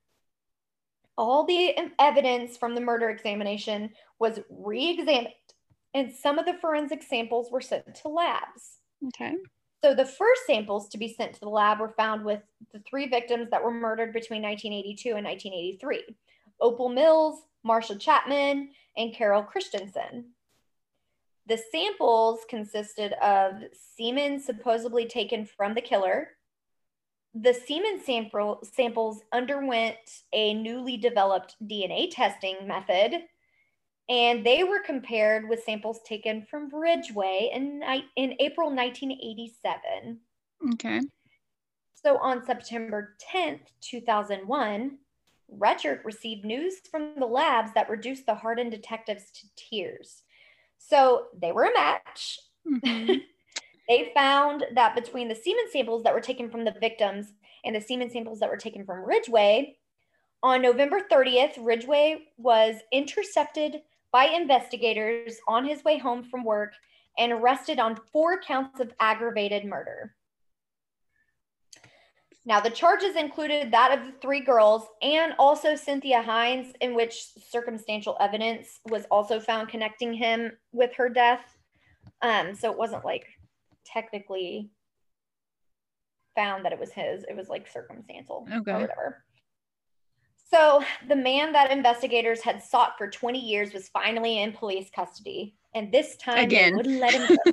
[1.19, 5.35] All the evidence from the murder examination was re-examined
[5.95, 8.79] and some of the forensic samples were sent to labs.
[9.09, 9.35] okay.
[9.85, 12.41] So the first samples to be sent to the lab were found with
[12.73, 16.17] the three victims that were murdered between 1982 and 1983
[16.61, 20.27] Opal Mills, Marcia Chapman, and Carol Christensen.
[21.47, 23.55] The samples consisted of
[23.97, 26.29] semen supposedly taken from the killer.
[27.35, 29.97] The semen sample, samples underwent
[30.33, 33.23] a newly developed DNA testing method,
[34.09, 37.83] and they were compared with samples taken from Ridgway in,
[38.17, 40.19] in April 1987.
[40.75, 41.01] Okay.
[41.95, 44.99] So on September 10th, 2001,
[45.49, 50.23] Reichert received news from the labs that reduced the hardened detectives to tears.
[50.79, 52.39] So they were a match.
[52.67, 53.23] Mhm.
[53.93, 57.81] They found that between the semen samples that were taken from the victims and the
[57.83, 59.77] semen samples that were taken from Ridgway,
[60.43, 66.73] on November 30th, Ridgway was intercepted by investigators on his way home from work
[67.19, 70.15] and arrested on four counts of aggravated murder.
[72.47, 77.27] Now, the charges included that of the three girls and also Cynthia Hinds, in which
[77.51, 81.45] circumstantial evidence was also found connecting him with her death.
[82.23, 83.27] Um, so it wasn't like
[83.93, 84.71] technically
[86.35, 88.73] found that it was his, it was like circumstantial Okay.
[88.73, 89.25] or whatever.
[90.51, 95.57] So the man that investigators had sought for 20 years was finally in police custody.
[95.75, 96.73] And this time Again.
[96.73, 97.53] they wouldn't let him go.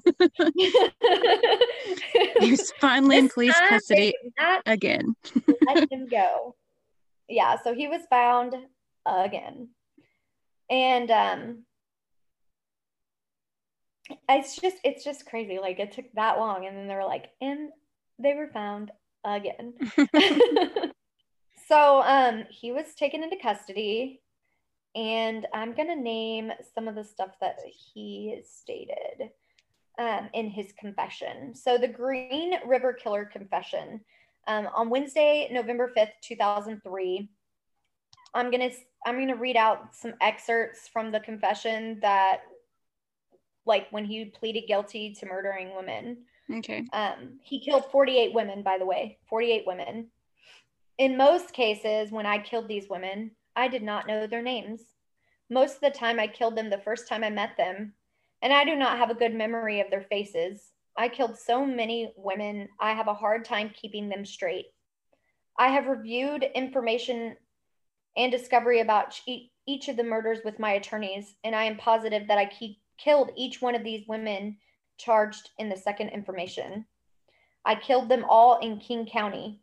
[2.41, 4.13] he was finally in police custody
[4.65, 5.15] again.
[5.65, 6.55] let him go.
[7.29, 8.55] Yeah, so he was found
[9.05, 9.69] again.
[10.69, 11.63] And um
[14.27, 15.59] it's just it's just crazy.
[15.59, 17.69] Like it took that long and then they were like, and
[18.17, 18.91] they were found
[19.23, 19.73] again.
[21.67, 24.21] so um he was taken into custody
[24.95, 27.57] and I'm gonna name some of the stuff that
[27.93, 29.31] he stated
[29.99, 31.53] um, in his confession.
[31.53, 33.99] So the Green River Killer confession
[34.47, 37.29] um, on Wednesday, November 5th, 2003.
[38.33, 38.71] I'm to
[39.05, 42.41] I'm going to read out some excerpts from the confession that
[43.69, 46.17] like when he pleaded guilty to murdering women.
[46.53, 46.85] okay.
[46.91, 50.07] Um, he killed 48 women, by the way, 48 women.
[50.97, 54.81] In most cases, when I killed these women, I did not know their names.
[55.49, 57.93] Most of the time, I killed them the first time I met them,
[58.41, 60.73] and I do not have a good memory of their faces.
[60.97, 64.65] I killed so many women, I have a hard time keeping them straight.
[65.57, 67.37] I have reviewed information
[68.17, 72.27] and discovery about each, each of the murders with my attorneys, and I am positive
[72.27, 74.57] that I keep, killed each one of these women
[74.97, 76.85] charged in the second information.
[77.65, 79.61] I killed them all in King County.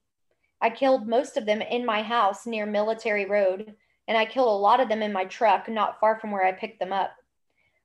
[0.60, 3.74] I killed most of them in my house near Military Road,
[4.08, 6.52] and I killed a lot of them in my truck not far from where I
[6.52, 7.12] picked them up.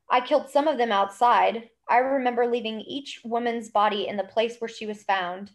[0.09, 1.69] I killed some of them outside.
[1.89, 5.51] I remember leaving each woman's body in the place where she was found.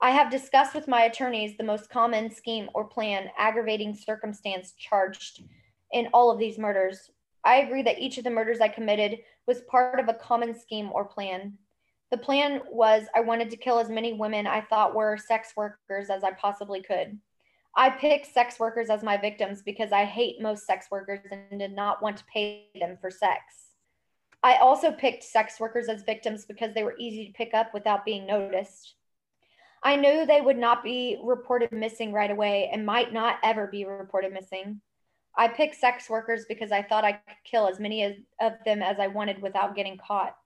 [0.00, 5.44] I have discussed with my attorneys the most common scheme or plan aggravating circumstance charged
[5.92, 7.11] in all of these murders.
[7.44, 10.90] I agree that each of the murders I committed was part of a common scheme
[10.92, 11.58] or plan.
[12.10, 16.10] The plan was I wanted to kill as many women I thought were sex workers
[16.10, 17.18] as I possibly could.
[17.74, 21.74] I picked sex workers as my victims because I hate most sex workers and did
[21.74, 23.40] not want to pay them for sex.
[24.42, 28.04] I also picked sex workers as victims because they were easy to pick up without
[28.04, 28.94] being noticed.
[29.82, 33.84] I knew they would not be reported missing right away and might not ever be
[33.84, 34.80] reported missing.
[35.36, 38.82] I picked sex workers because I thought I could kill as many as, of them
[38.82, 40.36] as I wanted without getting caught.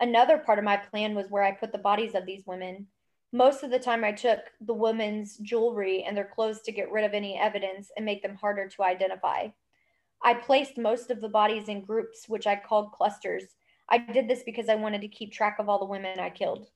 [0.00, 2.86] Another part of my plan was where I put the bodies of these women.
[3.32, 7.04] Most of the time, I took the women's jewelry and their clothes to get rid
[7.04, 9.48] of any evidence and make them harder to identify.
[10.22, 13.44] I placed most of the bodies in groups, which I called clusters.
[13.88, 16.68] I did this because I wanted to keep track of all the women I killed.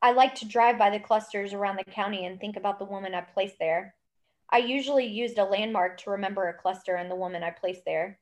[0.00, 3.14] I like to drive by the clusters around the county and think about the woman
[3.14, 3.94] I placed there.
[4.52, 8.18] I usually used a landmark to remember a cluster and the woman I placed there.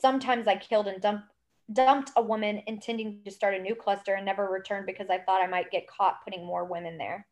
[0.00, 1.26] Sometimes I killed and dumped,
[1.70, 5.42] dumped a woman intending to start a new cluster and never returned because I thought
[5.42, 7.26] I might get caught putting more women there.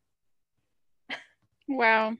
[1.66, 2.14] Wow.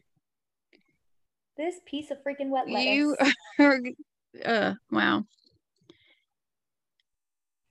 [1.59, 2.87] This piece of freaking wet lettuce.
[2.87, 3.17] You
[3.59, 3.81] are,
[4.43, 5.25] uh, wow.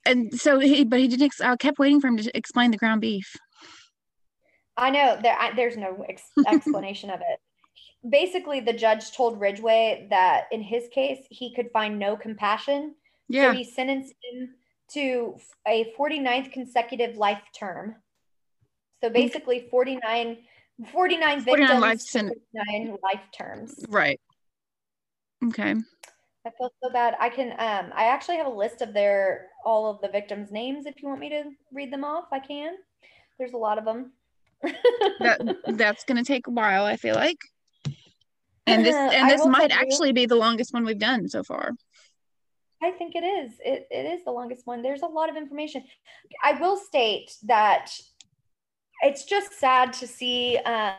[0.06, 3.00] And so he, but he didn't, I kept waiting for him to explain the ground
[3.00, 3.34] beef.
[4.76, 5.36] I know there.
[5.38, 7.40] I, there's no ex- explanation of it.
[8.08, 12.94] Basically, the judge told Ridgway that in his case he could find no compassion,
[13.28, 13.50] Yeah.
[13.50, 14.54] so he sentenced him
[14.94, 17.96] to a 49th consecutive life term.
[19.02, 20.38] So basically, 49,
[20.90, 23.84] 49 49 victims, life sen- 49 life terms.
[23.88, 24.20] right.
[25.44, 25.74] Okay.
[26.44, 27.14] I feel so bad.
[27.20, 27.52] I can.
[27.52, 30.86] Um, I actually have a list of their all of the victims' names.
[30.86, 32.74] If you want me to read them off, I can.
[33.38, 34.12] There's a lot of them.
[35.20, 35.40] That
[35.76, 37.38] that's gonna take a while, I feel like.
[38.66, 41.42] And this and this might tell you- actually be the longest one we've done so
[41.42, 41.72] far.
[42.82, 43.52] I think it is.
[43.64, 44.82] It, it is the longest one.
[44.82, 45.84] There's a lot of information.
[46.42, 47.92] I will state that
[49.02, 50.94] it's just sad to see um,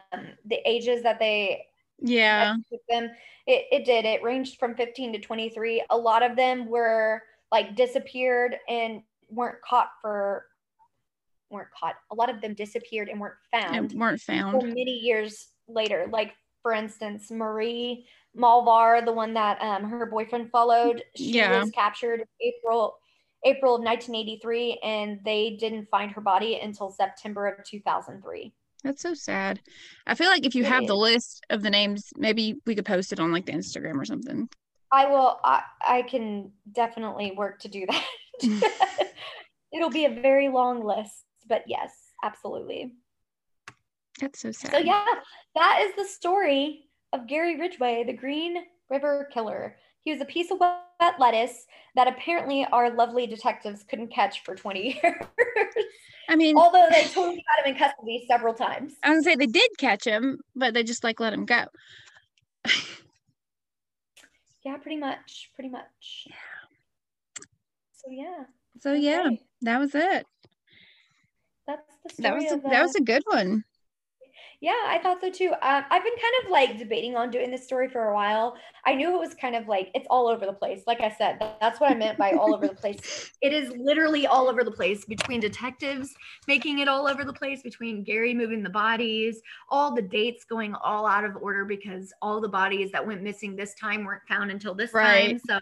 [0.45, 1.65] the ages that they
[1.99, 2.56] Yeah.
[2.90, 3.10] them.
[3.48, 4.06] It, it did.
[4.06, 5.84] It ranged from 15 to 23.
[5.90, 7.22] A lot of them were
[7.52, 10.45] like disappeared and weren't caught for
[11.49, 11.95] weren't caught.
[12.11, 14.64] A lot of them disappeared and weren't found And weren't for found.
[14.69, 16.07] many years later.
[16.10, 16.34] Like
[16.64, 21.60] for instance, Marie Malvar, the one that um, her boyfriend followed, she Yeah.
[21.60, 22.98] was captured April
[23.45, 28.53] April of 1983, and they didn't find her body until September of 2003.
[28.84, 29.61] That's so sad.
[30.06, 32.85] I feel like if you It have the list of the names, maybe we could
[32.85, 34.49] post it on like the Instagram or something.
[34.91, 35.40] I will.
[35.44, 38.06] I, I can definitely work to do that.
[39.73, 41.91] It'll be a very long list, but yes,
[42.23, 42.94] absolutely.
[44.19, 44.72] That's so sad.
[44.72, 45.06] So yeah,
[45.56, 48.57] that is the story of Gary Ridgway, the Green
[48.90, 49.76] River Killer.
[50.02, 51.65] He was a piece of wet lettuce
[51.95, 55.26] that apparently our lovely detectives couldn't catch for 20 years.
[56.30, 58.94] I mean, Although they totally got him in custody several times.
[59.03, 61.65] I gonna say they did catch him, but they just like let him go.
[64.65, 65.52] Yeah, pretty much.
[65.56, 66.27] Pretty much.
[67.91, 68.45] So yeah.
[68.80, 69.30] So yeah,
[69.61, 70.26] that was it.
[71.68, 73.64] That's the story That was a, that was a good one.
[74.64, 75.49] Yeah, I thought so too.
[75.61, 78.56] Um, I've been kind of like debating on doing this story for a while.
[78.85, 80.84] I knew it was kind of like it's all over the place.
[80.88, 83.30] Like I said, that's what I meant by all over the place.
[83.41, 86.15] It is literally all over the place between detectives
[86.48, 90.76] making it all over the place, between Gary moving the bodies, all the dates going
[90.76, 94.49] all out of order because all the bodies that went missing this time weren't found
[94.49, 95.27] until this Right.
[95.27, 95.40] time.
[95.45, 95.60] So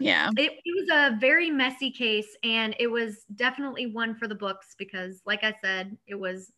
[0.00, 0.28] Yeah.
[0.36, 4.74] it, it was a very messy case and it was definitely one for the books
[4.78, 6.52] because like i said it was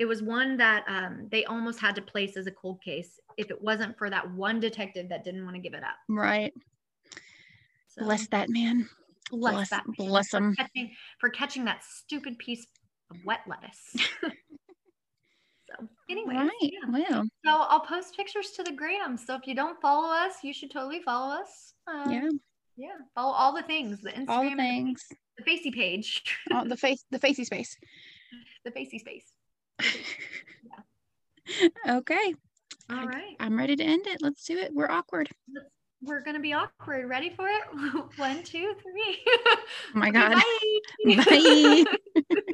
[0.00, 3.50] it was one that um, they almost had to place as a cold case if
[3.50, 6.52] it wasn't for that one detective that didn't want to give it up Right.
[7.88, 8.88] so Bless that man.
[9.30, 10.54] bless, bless- that man bless for him.
[10.56, 10.90] catching,
[11.20, 12.66] for catching that stupid piece
[13.10, 13.96] of wet lettuce
[15.68, 16.50] so anyway right.
[16.62, 16.78] yeah.
[16.88, 20.52] Well, so i'll post pictures to the gram so if you don't follow us you
[20.52, 22.28] should totally follow us um, yeah.
[22.76, 25.04] yeah follow all the things the instagram All the things.
[25.38, 26.22] the facey page,
[26.52, 27.76] All the face the facey space.
[28.64, 29.24] the facey space.
[31.88, 32.34] Okay.
[32.90, 34.22] All right, I'm ready to end it.
[34.22, 34.72] Let's do it.
[34.72, 35.28] We're awkward.
[36.02, 37.08] we're gonna be awkward.
[37.08, 37.62] Ready for it?
[38.16, 39.18] One, two, three.
[39.94, 40.34] Oh my Okay, god.
[40.34, 41.84] bye.
[42.24, 42.52] Bye.